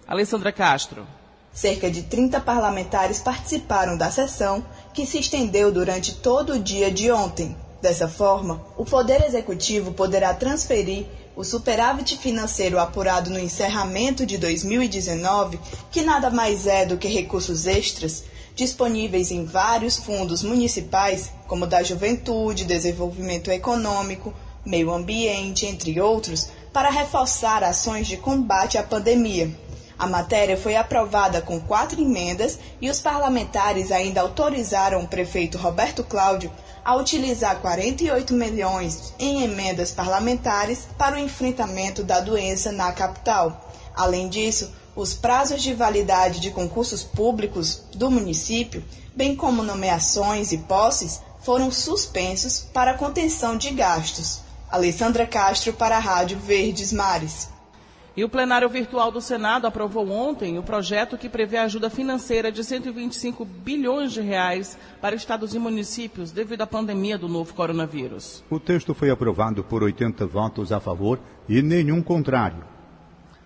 Alessandra 0.06 0.52
Castro. 0.52 1.06
Cerca 1.50 1.90
de 1.90 2.02
30 2.02 2.40
parlamentares 2.40 3.20
participaram 3.20 3.96
da 3.96 4.10
sessão, 4.10 4.64
que 4.92 5.06
se 5.06 5.18
estendeu 5.18 5.72
durante 5.72 6.14
todo 6.16 6.54
o 6.54 6.58
dia 6.58 6.90
de 6.90 7.10
ontem. 7.10 7.56
Dessa 7.80 8.06
forma, 8.06 8.60
o 8.76 8.84
Poder 8.84 9.24
Executivo 9.24 9.92
poderá 9.92 10.32
transferir 10.34 11.06
o 11.34 11.42
superávit 11.42 12.16
financeiro 12.18 12.78
apurado 12.78 13.30
no 13.30 13.38
encerramento 13.38 14.26
de 14.26 14.36
2019, 14.36 15.58
que 15.90 16.02
nada 16.02 16.30
mais 16.30 16.66
é 16.66 16.84
do 16.84 16.98
que 16.98 17.08
recursos 17.08 17.66
extras 17.66 18.24
disponíveis 18.54 19.30
em 19.30 19.44
vários 19.44 19.96
fundos 19.96 20.42
municipais, 20.42 21.30
como 21.48 21.66
da 21.66 21.82
Juventude, 21.82 22.66
Desenvolvimento 22.66 23.50
Econômico, 23.50 24.34
Meio 24.64 24.92
Ambiente, 24.92 25.66
entre 25.66 25.98
outros, 26.00 26.48
para 26.72 26.90
reforçar 26.90 27.64
ações 27.64 28.06
de 28.06 28.16
combate 28.16 28.76
à 28.76 28.82
pandemia. 28.82 29.50
A 29.98 30.06
matéria 30.06 30.56
foi 30.56 30.74
aprovada 30.74 31.40
com 31.40 31.60
quatro 31.60 32.00
emendas 32.00 32.58
e 32.80 32.90
os 32.90 33.00
parlamentares 33.00 33.92
ainda 33.92 34.20
autorizaram 34.20 35.02
o 35.02 35.08
prefeito 35.08 35.58
Roberto 35.58 36.02
Cláudio 36.02 36.50
a 36.84 36.96
utilizar 36.96 37.60
48 37.60 38.34
milhões 38.34 39.14
em 39.18 39.44
emendas 39.44 39.92
parlamentares 39.92 40.88
para 40.98 41.16
o 41.16 41.18
enfrentamento 41.18 42.02
da 42.02 42.20
doença 42.20 42.72
na 42.72 42.90
capital. 42.92 43.70
Além 43.94 44.28
disso, 44.28 44.72
os 44.96 45.14
prazos 45.14 45.62
de 45.62 45.72
validade 45.72 46.40
de 46.40 46.50
concursos 46.50 47.02
públicos 47.02 47.82
do 47.94 48.10
município, 48.10 48.84
bem 49.14 49.36
como 49.36 49.62
nomeações 49.62 50.52
e 50.52 50.58
posses, 50.58 51.20
foram 51.42 51.70
suspensos 51.70 52.60
para 52.72 52.94
contenção 52.94 53.56
de 53.56 53.70
gastos. 53.70 54.40
Alessandra 54.70 55.26
Castro 55.26 55.72
para 55.72 55.96
a 55.96 56.00
Rádio 56.00 56.38
Verdes 56.38 56.92
Mares. 56.92 57.51
E 58.14 58.22
o 58.22 58.28
plenário 58.28 58.68
virtual 58.68 59.10
do 59.10 59.22
Senado 59.22 59.66
aprovou 59.66 60.10
ontem 60.10 60.58
o 60.58 60.62
projeto 60.62 61.16
que 61.16 61.30
prevê 61.30 61.56
ajuda 61.56 61.88
financeira 61.88 62.52
de 62.52 62.62
125 62.62 63.42
bilhões 63.42 64.12
de 64.12 64.20
reais 64.20 64.78
para 65.00 65.16
estados 65.16 65.54
e 65.54 65.58
municípios 65.58 66.30
devido 66.30 66.60
à 66.60 66.66
pandemia 66.66 67.16
do 67.16 67.26
novo 67.26 67.54
coronavírus. 67.54 68.44
O 68.50 68.60
texto 68.60 68.92
foi 68.92 69.08
aprovado 69.08 69.64
por 69.64 69.82
80 69.82 70.26
votos 70.26 70.72
a 70.72 70.78
favor 70.78 71.18
e 71.48 71.62
nenhum 71.62 72.02
contrário. 72.02 72.62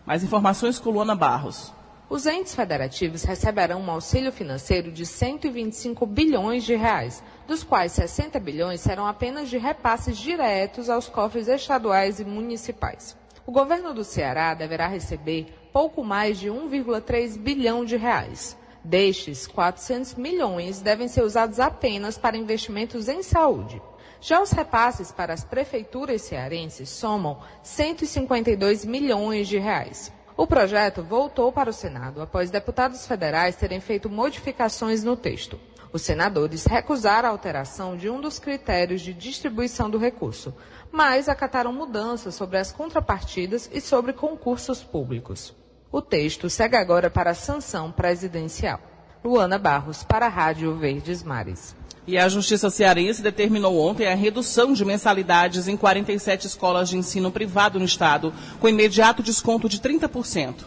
Mais 0.04 0.24
informações 0.24 0.80
com 0.80 0.90
Luana 0.90 1.14
Barros. 1.14 1.72
Os 2.10 2.26
entes 2.26 2.54
federativos 2.54 3.22
receberão 3.22 3.80
um 3.80 3.90
auxílio 3.90 4.32
financeiro 4.32 4.90
de 4.90 5.06
125 5.06 6.04
bilhões 6.06 6.64
de 6.64 6.74
reais, 6.74 7.22
dos 7.46 7.62
quais 7.62 7.92
60 7.92 8.40
bilhões 8.40 8.80
serão 8.80 9.06
apenas 9.06 9.48
de 9.48 9.58
repasses 9.58 10.18
diretos 10.18 10.90
aos 10.90 11.08
cofres 11.08 11.46
estaduais 11.46 12.18
e 12.18 12.24
municipais 12.24 13.16
o 13.46 13.52
governo 13.52 13.94
do 13.94 14.02
Ceará 14.02 14.54
deverá 14.54 14.88
receber 14.88 15.46
pouco 15.72 16.02
mais 16.02 16.38
de 16.38 16.48
1,3 16.48 17.38
bilhão 17.38 17.84
de 17.84 17.96
reais. 17.96 18.56
Destes, 18.82 19.46
400 19.46 20.14
milhões 20.14 20.80
devem 20.80 21.06
ser 21.06 21.22
usados 21.22 21.60
apenas 21.60 22.18
para 22.18 22.36
investimentos 22.36 23.08
em 23.08 23.22
saúde. 23.22 23.80
Já 24.20 24.42
os 24.42 24.50
repasses 24.50 25.12
para 25.12 25.32
as 25.32 25.44
prefeituras 25.44 26.22
cearenses 26.22 26.88
somam 26.88 27.38
152 27.62 28.84
milhões 28.84 29.46
de 29.46 29.58
reais. 29.58 30.12
O 30.36 30.46
projeto 30.46 31.02
voltou 31.02 31.52
para 31.52 31.70
o 31.70 31.72
Senado 31.72 32.20
após 32.20 32.50
deputados 32.50 33.06
federais 33.06 33.56
terem 33.56 33.80
feito 33.80 34.10
modificações 34.10 35.04
no 35.04 35.16
texto. 35.16 35.58
Os 35.92 36.02
senadores 36.02 36.66
recusaram 36.66 37.28
a 37.28 37.32
alteração 37.32 37.96
de 37.96 38.10
um 38.10 38.20
dos 38.20 38.38
critérios 38.38 39.00
de 39.00 39.14
distribuição 39.14 39.88
do 39.88 39.98
recurso, 39.98 40.54
mas 40.96 41.28
acataram 41.28 41.74
mudanças 41.74 42.34
sobre 42.34 42.56
as 42.56 42.72
contrapartidas 42.72 43.68
e 43.70 43.82
sobre 43.82 44.14
concursos 44.14 44.82
públicos. 44.82 45.54
O 45.92 46.00
texto 46.00 46.48
segue 46.48 46.74
agora 46.74 47.10
para 47.10 47.32
a 47.32 47.34
sanção 47.34 47.92
presidencial. 47.92 48.80
Luana 49.22 49.58
Barros, 49.58 50.02
para 50.02 50.24
a 50.24 50.30
Rádio 50.30 50.74
Verdes 50.74 51.22
Mares. 51.22 51.76
E 52.06 52.16
a 52.16 52.26
Justiça 52.30 52.70
Cearense 52.70 53.20
determinou 53.20 53.78
ontem 53.78 54.06
a 54.06 54.14
redução 54.14 54.72
de 54.72 54.86
mensalidades 54.86 55.68
em 55.68 55.76
47 55.76 56.46
escolas 56.46 56.88
de 56.88 56.96
ensino 56.96 57.30
privado 57.30 57.78
no 57.78 57.84
Estado, 57.84 58.32
com 58.58 58.66
imediato 58.66 59.22
desconto 59.22 59.68
de 59.68 59.78
30%. 59.78 60.64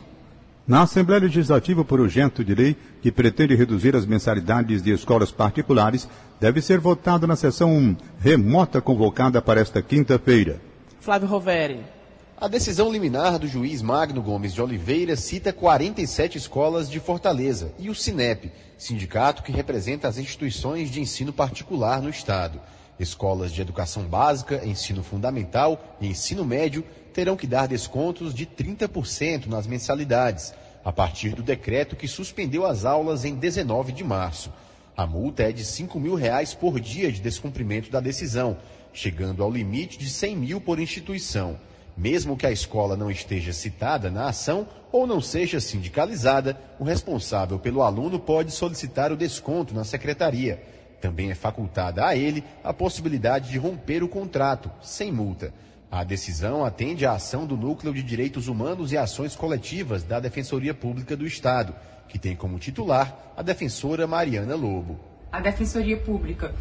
Na 0.70 0.84
Assembleia 0.84 1.24
Legislativa, 1.24 1.82
o 1.82 1.84
projeto 1.84 2.46
de 2.46 2.54
lei 2.54 2.78
que 3.02 3.12
pretende 3.12 3.56
reduzir 3.56 3.96
as 3.96 4.06
mensalidades 4.06 4.84
de 4.84 4.92
escolas 4.92 5.32
particulares 5.32 6.08
deve 6.40 6.62
ser 6.62 6.80
votado 6.80 7.26
na 7.26 7.36
sessão 7.36 7.98
remota 8.20 8.80
convocada 8.80 9.42
para 9.42 9.60
esta 9.60 9.82
quinta-feira. 9.82 10.62
Flávio 11.00 11.28
Roveri. 11.28 11.80
A 12.38 12.48
decisão 12.48 12.92
liminar 12.92 13.40
do 13.40 13.48
juiz 13.48 13.82
Magno 13.82 14.22
Gomes 14.22 14.54
de 14.54 14.62
Oliveira 14.62 15.16
cita 15.16 15.52
47 15.52 16.38
escolas 16.38 16.88
de 16.88 17.00
Fortaleza 17.00 17.74
e 17.80 17.90
o 17.90 17.96
Sinep, 17.96 18.52
sindicato 18.78 19.42
que 19.42 19.52
representa 19.52 20.08
as 20.08 20.20
instituições 20.20 20.92
de 20.92 21.02
ensino 21.02 21.34
particular 21.34 22.00
no 22.00 22.12
Estado. 22.12 22.62
Escolas 23.00 23.54
de 23.54 23.62
educação 23.62 24.04
básica, 24.04 24.66
ensino 24.66 25.04
fundamental 25.04 25.98
e 26.02 26.08
ensino 26.08 26.44
médio 26.44 26.84
terão 27.14 27.38
que 27.38 27.48
dar 27.48 27.68
descontos 27.68 28.34
de 28.34 28.46
30% 28.46 29.48
nas 29.48 29.66
mensalidades, 29.66 30.54
a 30.84 30.92
partir 30.92 31.30
do 31.30 31.42
decreto 31.42 31.96
que 31.96 32.08
suspendeu 32.08 32.66
as 32.66 32.84
aulas 32.84 33.24
em 33.24 33.36
19 33.36 33.92
de 33.92 34.04
março. 34.04 34.52
A 34.96 35.08
multa 35.08 35.44
é 35.44 35.52
de 35.52 35.64
5 35.64 35.98
mil 35.98 36.14
reais 36.14 36.54
por 36.54 36.78
dia 36.78 37.10
de 37.10 37.22
descumprimento 37.22 37.90
da 37.90 38.02
decisão, 38.02 38.58
chegando 38.92 39.44
ao 39.44 39.52
limite 39.52 39.98
de 39.98 40.10
100 40.10 40.36
mil 40.36 40.60
por 40.60 40.78
instituição. 40.78 41.58
Mesmo 41.96 42.36
que 42.36 42.46
a 42.46 42.52
escola 42.52 42.98
não 42.98 43.10
esteja 43.10 43.54
citada 43.54 44.10
na 44.10 44.28
ação 44.28 44.68
ou 44.92 45.08
não 45.08 45.22
seja 45.22 45.60
sindicalizada, 45.60 46.60
o 46.78 46.84
responsável 46.84 47.60
pelo 47.60 47.82
aluno 47.82 48.20
pode 48.20 48.52
solicitar 48.52 49.12
o 49.12 49.18
desconto 49.18 49.74
na 49.74 49.84
secretaria. 49.84 50.62
Também 51.02 51.32
é 51.32 51.36
facultada 51.36 52.06
a 52.06 52.16
ele 52.16 52.44
a 52.64 52.74
possibilidade 52.74 53.50
de 53.50 53.58
romper 53.58 54.04
o 54.04 54.08
contrato, 54.08 54.72
sem 54.82 55.12
multa. 55.12 55.54
A 55.92 56.04
decisão 56.04 56.64
atende 56.64 57.06
à 57.06 57.14
ação 57.14 57.48
do 57.48 57.58
Núcleo 57.58 57.94
de 57.94 58.04
Direitos 58.04 58.48
Humanos 58.48 58.92
e 58.92 58.98
Ações 58.98 59.36
Coletivas 59.36 60.04
da 60.04 60.20
Defensoria 60.20 60.74
Pública 60.74 61.18
do 61.18 61.26
Estado, 61.26 61.74
que 62.08 62.20
tem 62.20 62.36
como 62.36 62.60
titular 62.60 63.34
a 63.36 63.42
defensora 63.42 64.06
Mariana 64.06 64.56
Lobo. 64.56 65.00
A 65.32 65.40
Defensoria 65.40 65.98
Pública 65.98 66.54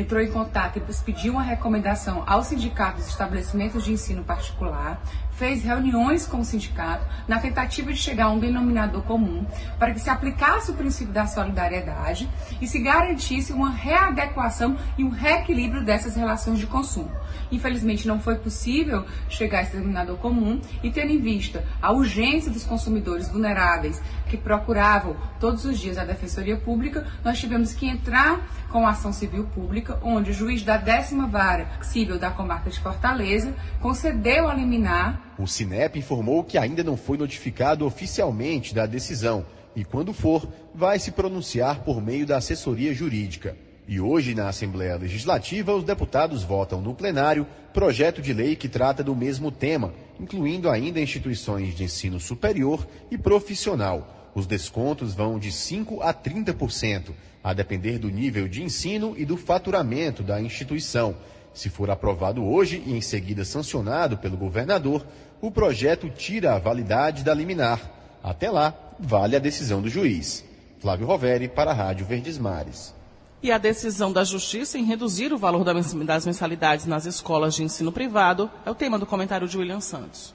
entrou 0.00 0.20
em 0.20 0.30
contato 0.30 0.78
e 0.78 1.02
pediu 1.04 1.32
uma 1.34 1.42
recomendação 1.42 2.22
aos 2.26 2.46
sindicatos 2.46 3.02
dos 3.02 3.10
estabelecimentos 3.10 3.84
de 3.84 3.92
ensino 3.92 4.22
particular 4.22 5.00
fez 5.36 5.62
reuniões 5.62 6.26
com 6.26 6.40
o 6.40 6.44
sindicato 6.44 7.06
na 7.28 7.38
tentativa 7.38 7.92
de 7.92 7.98
chegar 7.98 8.26
a 8.26 8.30
um 8.30 8.38
denominador 8.38 9.02
comum 9.02 9.46
para 9.78 9.92
que 9.92 10.00
se 10.00 10.08
aplicasse 10.08 10.70
o 10.70 10.74
princípio 10.74 11.12
da 11.12 11.26
solidariedade 11.26 12.28
e 12.60 12.66
se 12.66 12.78
garantisse 12.80 13.52
uma 13.52 13.70
readequação 13.70 14.76
e 14.96 15.04
um 15.04 15.10
reequilíbrio 15.10 15.84
dessas 15.84 16.16
relações 16.16 16.58
de 16.58 16.66
consumo. 16.66 17.10
Infelizmente, 17.50 18.06
não 18.06 18.20
foi 18.20 18.36
possível 18.36 19.04
chegar 19.28 19.58
a 19.58 19.62
esse 19.62 19.72
denominador 19.72 20.16
comum 20.16 20.60
e, 20.82 20.90
tendo 20.90 21.12
em 21.12 21.20
vista 21.20 21.64
a 21.80 21.92
urgência 21.92 22.50
dos 22.50 22.64
consumidores 22.64 23.28
vulneráveis 23.28 24.00
que 24.28 24.36
procuravam 24.36 25.16
todos 25.38 25.64
os 25.64 25.78
dias 25.78 25.98
a 25.98 26.04
Defensoria 26.04 26.56
Pública, 26.56 27.06
nós 27.24 27.38
tivemos 27.38 27.72
que 27.72 27.86
entrar 27.86 28.46
com 28.70 28.86
a 28.86 28.90
ação 28.90 29.12
civil 29.12 29.44
pública, 29.44 29.98
onde 30.02 30.30
o 30.30 30.34
juiz 30.34 30.62
da 30.62 30.76
décima 30.76 31.26
vara 31.26 31.68
civil 31.82 32.18
da 32.18 32.30
comarca 32.30 32.70
de 32.70 32.80
Fortaleza 32.80 33.54
concedeu 33.80 34.48
a 34.48 34.54
liminar 34.54 35.26
o 35.38 35.46
Sinep 35.46 35.98
informou 35.98 36.42
que 36.42 36.56
ainda 36.56 36.82
não 36.82 36.96
foi 36.96 37.18
notificado 37.18 37.84
oficialmente 37.84 38.74
da 38.74 38.86
decisão 38.86 39.44
e, 39.74 39.84
quando 39.84 40.14
for, 40.14 40.48
vai 40.74 40.98
se 40.98 41.12
pronunciar 41.12 41.80
por 41.80 42.00
meio 42.00 42.26
da 42.26 42.38
assessoria 42.38 42.94
jurídica. 42.94 43.56
E 43.88 44.00
hoje, 44.00 44.34
na 44.34 44.48
Assembleia 44.48 44.96
Legislativa, 44.96 45.72
os 45.72 45.84
deputados 45.84 46.42
votam 46.42 46.80
no 46.80 46.92
plenário 46.92 47.46
projeto 47.72 48.20
de 48.20 48.32
lei 48.32 48.56
que 48.56 48.68
trata 48.68 49.02
do 49.02 49.14
mesmo 49.14 49.52
tema, 49.52 49.94
incluindo 50.18 50.68
ainda 50.68 51.00
instituições 51.00 51.74
de 51.74 51.84
ensino 51.84 52.18
superior 52.18 52.84
e 53.12 53.16
profissional. 53.16 54.32
Os 54.34 54.44
descontos 54.44 55.14
vão 55.14 55.38
de 55.38 55.50
5% 55.50 55.98
a 56.00 56.12
30%, 56.12 57.12
a 57.44 57.52
depender 57.52 57.98
do 57.98 58.10
nível 58.10 58.48
de 58.48 58.60
ensino 58.60 59.14
e 59.16 59.24
do 59.24 59.36
faturamento 59.36 60.24
da 60.24 60.40
instituição. 60.40 61.14
Se 61.54 61.70
for 61.70 61.88
aprovado 61.88 62.44
hoje 62.44 62.82
e 62.84 62.92
em 62.92 63.00
seguida 63.00 63.44
sancionado 63.44 64.18
pelo 64.18 64.36
governador, 64.36 65.06
o 65.40 65.48
projeto 65.48 66.10
tira 66.10 66.54
a 66.54 66.58
validade 66.58 67.22
da 67.22 67.32
liminar. 67.32 67.80
Até 68.20 68.50
lá, 68.50 68.74
vale 68.98 69.36
a 69.36 69.38
decisão 69.38 69.80
do 69.80 69.88
juiz. 69.88 70.44
Flávio 70.80 71.06
Roveri, 71.06 71.46
para 71.46 71.70
a 71.70 71.74
Rádio 71.74 72.04
Verdes 72.04 72.36
Mares. 72.36 72.95
E 73.42 73.52
a 73.52 73.58
decisão 73.58 74.12
da 74.12 74.24
Justiça 74.24 74.78
em 74.78 74.84
reduzir 74.84 75.32
o 75.32 75.38
valor 75.38 75.62
das 75.62 76.24
mensalidades 76.24 76.86
nas 76.86 77.04
escolas 77.04 77.54
de 77.54 77.62
ensino 77.62 77.92
privado 77.92 78.50
é 78.64 78.70
o 78.70 78.74
tema 78.74 78.98
do 78.98 79.04
comentário 79.04 79.46
de 79.46 79.58
William 79.58 79.80
Santos. 79.80 80.34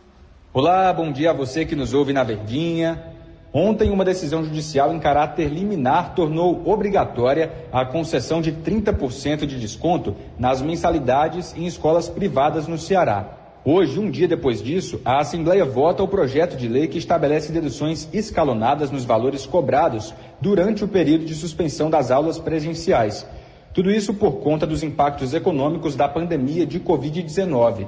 Olá, 0.53 0.93
bom 0.93 1.11
dia 1.11 1.31
a 1.31 1.33
você 1.33 1.65
que 1.65 1.75
nos 1.75 1.95
ouve 1.95 2.13
na 2.13 2.23
Verdinha. 2.23 3.03
Ontem, 3.51 3.89
uma 3.89 4.05
decisão 4.05 4.43
judicial 4.43 4.93
em 4.93 4.99
caráter 4.99 5.49
liminar 5.49 6.13
tornou 6.13 6.61
obrigatória 6.65 7.51
a 7.71 7.83
concessão 7.83 8.39
de 8.39 8.53
30% 8.53 9.45
de 9.47 9.59
desconto 9.59 10.15
nas 10.37 10.61
mensalidades 10.61 11.53
em 11.57 11.65
escolas 11.65 12.07
privadas 12.07 12.67
no 12.67 12.77
Ceará. 12.77 13.40
Hoje, 13.63 13.99
um 13.99 14.09
dia 14.09 14.27
depois 14.27 14.59
disso, 14.59 14.99
a 15.05 15.19
Assembleia 15.19 15.63
vota 15.63 16.01
o 16.01 16.07
projeto 16.07 16.57
de 16.57 16.67
lei 16.67 16.87
que 16.87 16.97
estabelece 16.97 17.51
deduções 17.51 18.09
escalonadas 18.11 18.89
nos 18.89 19.05
valores 19.05 19.45
cobrados 19.45 20.15
durante 20.41 20.83
o 20.83 20.87
período 20.87 21.25
de 21.25 21.35
suspensão 21.35 21.87
das 21.87 22.09
aulas 22.09 22.39
presenciais. 22.39 23.23
Tudo 23.71 23.91
isso 23.91 24.15
por 24.15 24.39
conta 24.39 24.65
dos 24.65 24.81
impactos 24.81 25.35
econômicos 25.35 25.95
da 25.95 26.09
pandemia 26.09 26.65
de 26.65 26.79
Covid-19. 26.79 27.87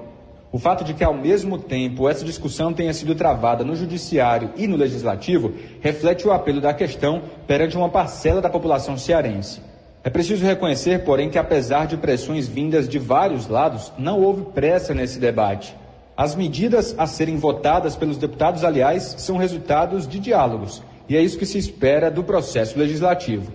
O 0.51 0.59
fato 0.59 0.83
de 0.83 0.93
que, 0.93 1.03
ao 1.03 1.15
mesmo 1.15 1.57
tempo, 1.57 2.07
essa 2.07 2.23
discussão 2.23 2.71
tenha 2.71 2.93
sido 2.93 3.15
travada 3.15 3.63
no 3.63 3.75
Judiciário 3.75 4.51
e 4.55 4.67
no 4.67 4.77
Legislativo 4.77 5.53
reflete 5.81 6.27
o 6.27 6.31
apelo 6.31 6.61
da 6.61 6.71
questão 6.71 7.23
perante 7.47 7.75
uma 7.75 7.89
parcela 7.89 8.39
da 8.39 8.49
população 8.49 8.95
cearense. 8.95 9.72
É 10.05 10.09
preciso 10.09 10.43
reconhecer, 10.43 11.05
porém, 11.05 11.29
que 11.29 11.37
apesar 11.37 11.87
de 11.87 11.95
pressões 11.95 12.45
vindas 12.45 12.89
de 12.89 12.99
vários 12.99 13.47
lados, 13.47 13.91
não 13.97 14.21
houve 14.21 14.43
pressa 14.51 14.93
nesse 14.93 15.17
debate. 15.17 15.73
As 16.15 16.35
medidas 16.35 16.93
a 16.97 17.07
serem 17.07 17.37
votadas 17.37 17.95
pelos 17.95 18.17
deputados, 18.17 18.65
aliás, 18.65 19.15
são 19.17 19.37
resultados 19.37 20.05
de 20.05 20.19
diálogos, 20.19 20.83
e 21.07 21.15
é 21.15 21.21
isso 21.21 21.39
que 21.39 21.45
se 21.45 21.57
espera 21.57 22.11
do 22.11 22.23
processo 22.23 22.77
legislativo. 22.77 23.53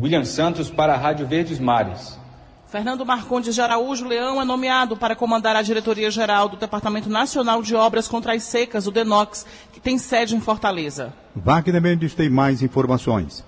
William 0.00 0.24
Santos 0.24 0.70
para 0.70 0.94
a 0.94 0.96
Rádio 0.96 1.26
Verdes 1.26 1.58
Mares. 1.58 2.18
Fernando 2.66 3.06
Marcondes 3.06 3.54
de 3.54 3.60
Araújo 3.60 4.08
Leão 4.08 4.40
é 4.40 4.44
nomeado 4.44 4.96
para 4.96 5.14
comandar 5.14 5.54
a 5.54 5.62
diretoria-geral 5.62 6.48
do 6.48 6.56
Departamento 6.56 7.08
Nacional 7.08 7.62
de 7.62 7.76
Obras 7.76 8.08
contra 8.08 8.34
as 8.34 8.42
Secas, 8.42 8.88
o 8.88 8.90
DENOX, 8.90 9.46
que 9.72 9.78
tem 9.78 9.98
sede 9.98 10.34
em 10.34 10.40
Fortaleza. 10.40 11.12
Wagner 11.36 11.80
Mendes 11.80 12.14
tem 12.14 12.28
mais 12.28 12.62
informações. 12.62 13.44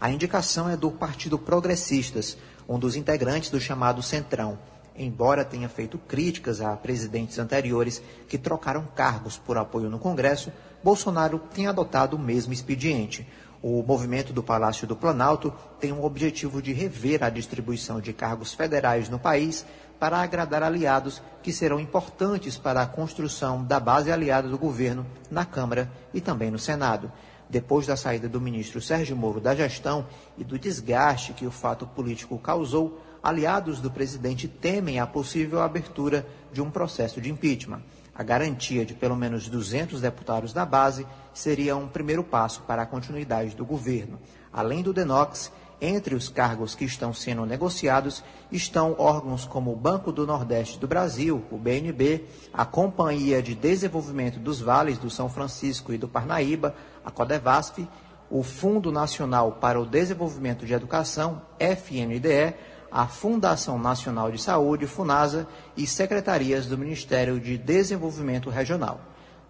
A 0.00 0.10
indicação 0.10 0.66
é 0.66 0.78
do 0.78 0.90
Partido 0.90 1.38
Progressistas, 1.38 2.38
um 2.66 2.78
dos 2.78 2.96
integrantes 2.96 3.50
do 3.50 3.60
chamado 3.60 4.02
Centrão. 4.02 4.58
Embora 4.96 5.44
tenha 5.44 5.68
feito 5.68 5.98
críticas 5.98 6.62
a 6.62 6.74
presidentes 6.74 7.38
anteriores 7.38 8.02
que 8.26 8.38
trocaram 8.38 8.88
cargos 8.96 9.36
por 9.36 9.58
apoio 9.58 9.90
no 9.90 9.98
Congresso, 9.98 10.50
Bolsonaro 10.82 11.38
tem 11.54 11.66
adotado 11.66 12.16
o 12.16 12.18
mesmo 12.18 12.50
expediente. 12.50 13.28
O 13.62 13.82
movimento 13.82 14.32
do 14.32 14.42
Palácio 14.42 14.86
do 14.86 14.96
Planalto 14.96 15.52
tem 15.78 15.92
o 15.92 16.02
objetivo 16.02 16.62
de 16.62 16.72
rever 16.72 17.22
a 17.22 17.28
distribuição 17.28 18.00
de 18.00 18.14
cargos 18.14 18.54
federais 18.54 19.10
no 19.10 19.18
país 19.18 19.66
para 19.98 20.22
agradar 20.22 20.62
aliados 20.62 21.20
que 21.42 21.52
serão 21.52 21.78
importantes 21.78 22.56
para 22.56 22.80
a 22.80 22.86
construção 22.86 23.62
da 23.62 23.78
base 23.78 24.10
aliada 24.10 24.48
do 24.48 24.56
governo 24.56 25.06
na 25.30 25.44
Câmara 25.44 25.92
e 26.14 26.22
também 26.22 26.50
no 26.50 26.58
Senado. 26.58 27.12
Depois 27.50 27.84
da 27.84 27.96
saída 27.96 28.28
do 28.28 28.40
ministro 28.40 28.80
Sérgio 28.80 29.16
Moro 29.16 29.40
da 29.40 29.56
gestão 29.56 30.06
e 30.38 30.44
do 30.44 30.56
desgaste 30.56 31.32
que 31.32 31.44
o 31.44 31.50
fato 31.50 31.84
político 31.84 32.38
causou, 32.38 33.00
aliados 33.20 33.80
do 33.80 33.90
presidente 33.90 34.46
temem 34.46 35.00
a 35.00 35.06
possível 35.06 35.60
abertura 35.60 36.24
de 36.52 36.62
um 36.62 36.70
processo 36.70 37.20
de 37.20 37.28
impeachment. 37.28 37.82
A 38.14 38.22
garantia 38.22 38.86
de 38.86 38.94
pelo 38.94 39.16
menos 39.16 39.48
200 39.48 40.00
deputados 40.00 40.52
da 40.52 40.64
base 40.64 41.04
seria 41.34 41.76
um 41.76 41.88
primeiro 41.88 42.22
passo 42.22 42.62
para 42.62 42.82
a 42.82 42.86
continuidade 42.86 43.56
do 43.56 43.64
governo. 43.64 44.20
Além 44.52 44.82
do 44.82 44.92
DENOX, 44.92 45.50
entre 45.80 46.14
os 46.14 46.28
cargos 46.28 46.74
que 46.74 46.84
estão 46.84 47.12
sendo 47.14 47.46
negociados 47.46 48.22
estão 48.52 48.94
órgãos 48.98 49.46
como 49.46 49.72
o 49.72 49.76
Banco 49.76 50.12
do 50.12 50.26
Nordeste 50.26 50.78
do 50.78 50.86
Brasil, 50.86 51.42
o 51.50 51.56
BNB, 51.56 52.24
a 52.52 52.64
Companhia 52.64 53.42
de 53.42 53.54
Desenvolvimento 53.54 54.38
dos 54.38 54.60
Vales 54.60 54.98
do 54.98 55.08
São 55.08 55.28
Francisco 55.28 55.92
e 55.92 55.98
do 55.98 56.08
Parnaíba, 56.08 56.74
a 57.04 57.10
Codevasf, 57.10 57.88
o 58.30 58.42
Fundo 58.42 58.92
Nacional 58.92 59.52
para 59.52 59.80
o 59.80 59.86
Desenvolvimento 59.86 60.64
de 60.64 60.72
Educação, 60.72 61.42
FNDE, 61.58 62.54
a 62.90 63.06
Fundação 63.06 63.78
Nacional 63.78 64.30
de 64.30 64.40
Saúde, 64.40 64.86
FUNASA, 64.86 65.46
e 65.76 65.86
secretarias 65.86 66.66
do 66.66 66.76
Ministério 66.76 67.40
de 67.40 67.56
Desenvolvimento 67.56 68.50
Regional. 68.50 69.00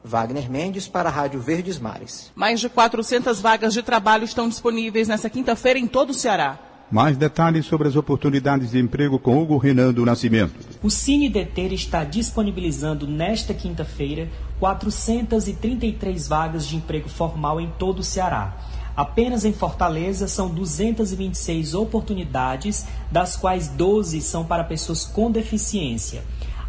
Wagner 0.05 0.51
Mendes 0.51 0.89
para 0.89 1.09
a 1.09 1.13
Rádio 1.13 1.41
Verdes 1.41 1.79
Mares. 1.79 2.31
Mais 2.35 2.61
de 2.61 2.69
400 2.69 3.41
vagas 3.41 3.75
de 3.75 3.83
trabalho 3.83 4.25
estão 4.25 4.49
disponíveis 4.49 5.09
nesta 5.09 5.29
quinta-feira 5.29 5.79
em 5.79 5.87
todo 5.87 6.11
o 6.11 6.15
Ceará. 6.15 6.59
Mais 6.91 7.17
detalhes 7.17 7.67
sobre 7.67 7.87
as 7.87 7.95
oportunidades 7.95 8.73
de 8.73 8.79
emprego 8.81 9.19
com 9.19 9.41
Hugo 9.41 9.59
Renan 9.59 9.93
do 9.93 10.05
Nascimento. 10.05 10.55
O 10.83 10.91
Cine 10.91 11.29
Deter 11.29 11.73
está 11.73 12.03
disponibilizando 12.03 13.07
nesta 13.07 13.55
quinta-feira 13.55 14.29
433 14.59 16.27
vagas 16.27 16.67
de 16.67 16.77
emprego 16.77 17.09
formal 17.09 17.61
em 17.61 17.71
todo 17.79 18.01
o 18.01 18.05
Ceará. 18.05 18.57
Apenas 18.97 19.45
em 19.45 19.53
Fortaleza 19.53 20.27
são 20.27 20.49
226 20.49 21.75
oportunidades, 21.75 22.85
das 23.11 23.37
quais 23.37 23.69
12 23.69 24.21
são 24.21 24.45
para 24.45 24.65
pessoas 24.65 25.05
com 25.05 25.31
deficiência. 25.31 26.23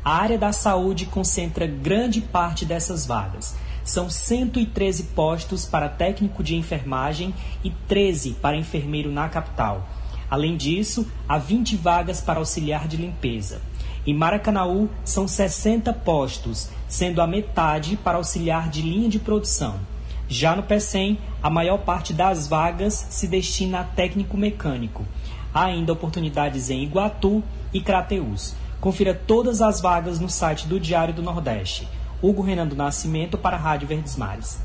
A 0.04 0.16
área 0.16 0.38
da 0.38 0.52
saúde 0.52 1.06
concentra 1.06 1.68
grande 1.68 2.22
parte 2.22 2.66
dessas 2.66 3.06
vagas. 3.06 3.56
São 3.84 4.10
113 4.10 5.04
postos 5.16 5.66
para 5.66 5.90
técnico 5.90 6.44
de 6.44 6.56
enfermagem 6.56 7.34
e 7.64 7.70
13 7.70 8.32
para 8.42 8.58
enfermeiro 8.58 9.12
na 9.12 9.30
capital. 9.30 9.88
Além 10.30 10.58
disso, 10.58 11.08
há 11.28 11.38
20 11.38 11.76
vagas 11.76 12.20
para 12.20 12.40
auxiliar 12.40 12.88
de 12.88 12.98
limpeza. 12.98 13.62
Em 14.08 14.14
Maracanaú, 14.16 14.90
são 15.04 15.28
60 15.28 15.94
postos, 15.94 16.70
sendo 16.88 17.22
a 17.22 17.28
metade 17.28 17.96
para 17.96 18.18
auxiliar 18.18 18.70
de 18.70 18.82
linha 18.82 19.08
de 19.08 19.20
produção. 19.20 19.80
Já 20.28 20.56
no 20.56 20.64
PECEM, 20.64 21.20
a 21.44 21.50
maior 21.50 21.80
parte 21.80 22.12
das 22.12 22.48
vagas 22.48 23.08
se 23.12 23.28
destina 23.28 23.82
a 23.82 23.84
técnico 23.84 24.36
mecânico. 24.36 25.06
Há 25.54 25.66
ainda 25.66 25.94
oportunidades 25.94 26.70
em 26.70 26.82
Iguatu 26.82 27.44
e 27.74 27.82
Crateús. 27.82 28.56
Confira 28.82 29.14
todas 29.14 29.62
as 29.62 29.80
vagas 29.80 30.20
no 30.20 30.28
site 30.28 30.68
do 30.68 30.80
Diário 30.80 31.14
do 31.14 31.22
Nordeste. 31.22 31.88
Hugo 32.20 32.42
Renan 32.42 32.68
do 32.68 32.76
Nascimento 32.76 33.38
para 33.38 33.56
a 33.56 33.60
Rádio 33.60 33.88
Verdes 33.88 34.18
Mares. 34.18 34.58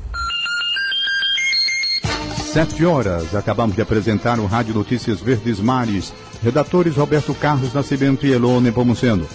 Sete 2.35 2.83
horas. 2.83 3.35
Acabamos 3.35 3.75
de 3.75 3.81
apresentar 3.83 4.39
o 4.39 4.47
Rádio 4.47 4.73
Notícias 4.73 5.21
Verdes 5.21 5.59
Mares. 5.59 6.11
Redatores 6.43 6.95
Roberto 6.95 7.35
Carlos 7.35 7.73
Nascimento 7.73 8.25
e 8.25 8.31
Elone 8.31 8.71
Pomuceno. 8.71 9.27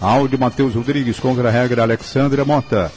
Áudio 0.00 0.38
Matheus 0.38 0.74
Rodrigues, 0.74 1.20
contra-regra 1.20 1.82
Alexandra 1.82 2.42
Mota. 2.42 2.90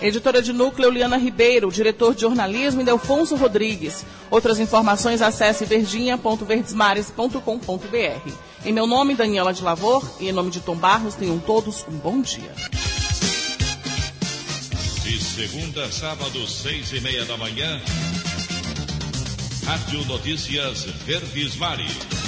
Editora 0.00 0.40
de 0.42 0.52
núcleo 0.52 0.90
Liana 0.90 1.16
Ribeiro, 1.16 1.72
diretor 1.72 2.14
de 2.14 2.20
jornalismo 2.20 2.84
Delfonso 2.84 3.34
Rodrigues. 3.34 4.04
Outras 4.30 4.60
informações 4.60 5.22
acesse 5.22 5.64
verdinha.verdesmares.com.br. 5.64 8.30
Em 8.64 8.72
meu 8.72 8.86
nome, 8.86 9.14
Daniela 9.14 9.54
de 9.54 9.62
Lavor, 9.62 10.04
e 10.20 10.28
em 10.28 10.32
nome 10.32 10.50
de 10.50 10.60
Tom 10.60 10.76
Barros, 10.76 11.14
tenham 11.14 11.38
todos 11.38 11.86
um 11.88 11.96
bom 11.96 12.20
dia. 12.20 12.52
De 15.02 15.18
segunda 15.22 15.84
a 15.84 15.92
sábado, 15.92 16.46
seis 16.46 16.92
e 16.92 17.00
meia 17.00 17.24
da 17.24 17.38
manhã, 17.38 17.80
Rádio 19.64 20.04
Notícias 20.04 20.84
Verdes 21.06 21.56
Mares. 21.56 22.25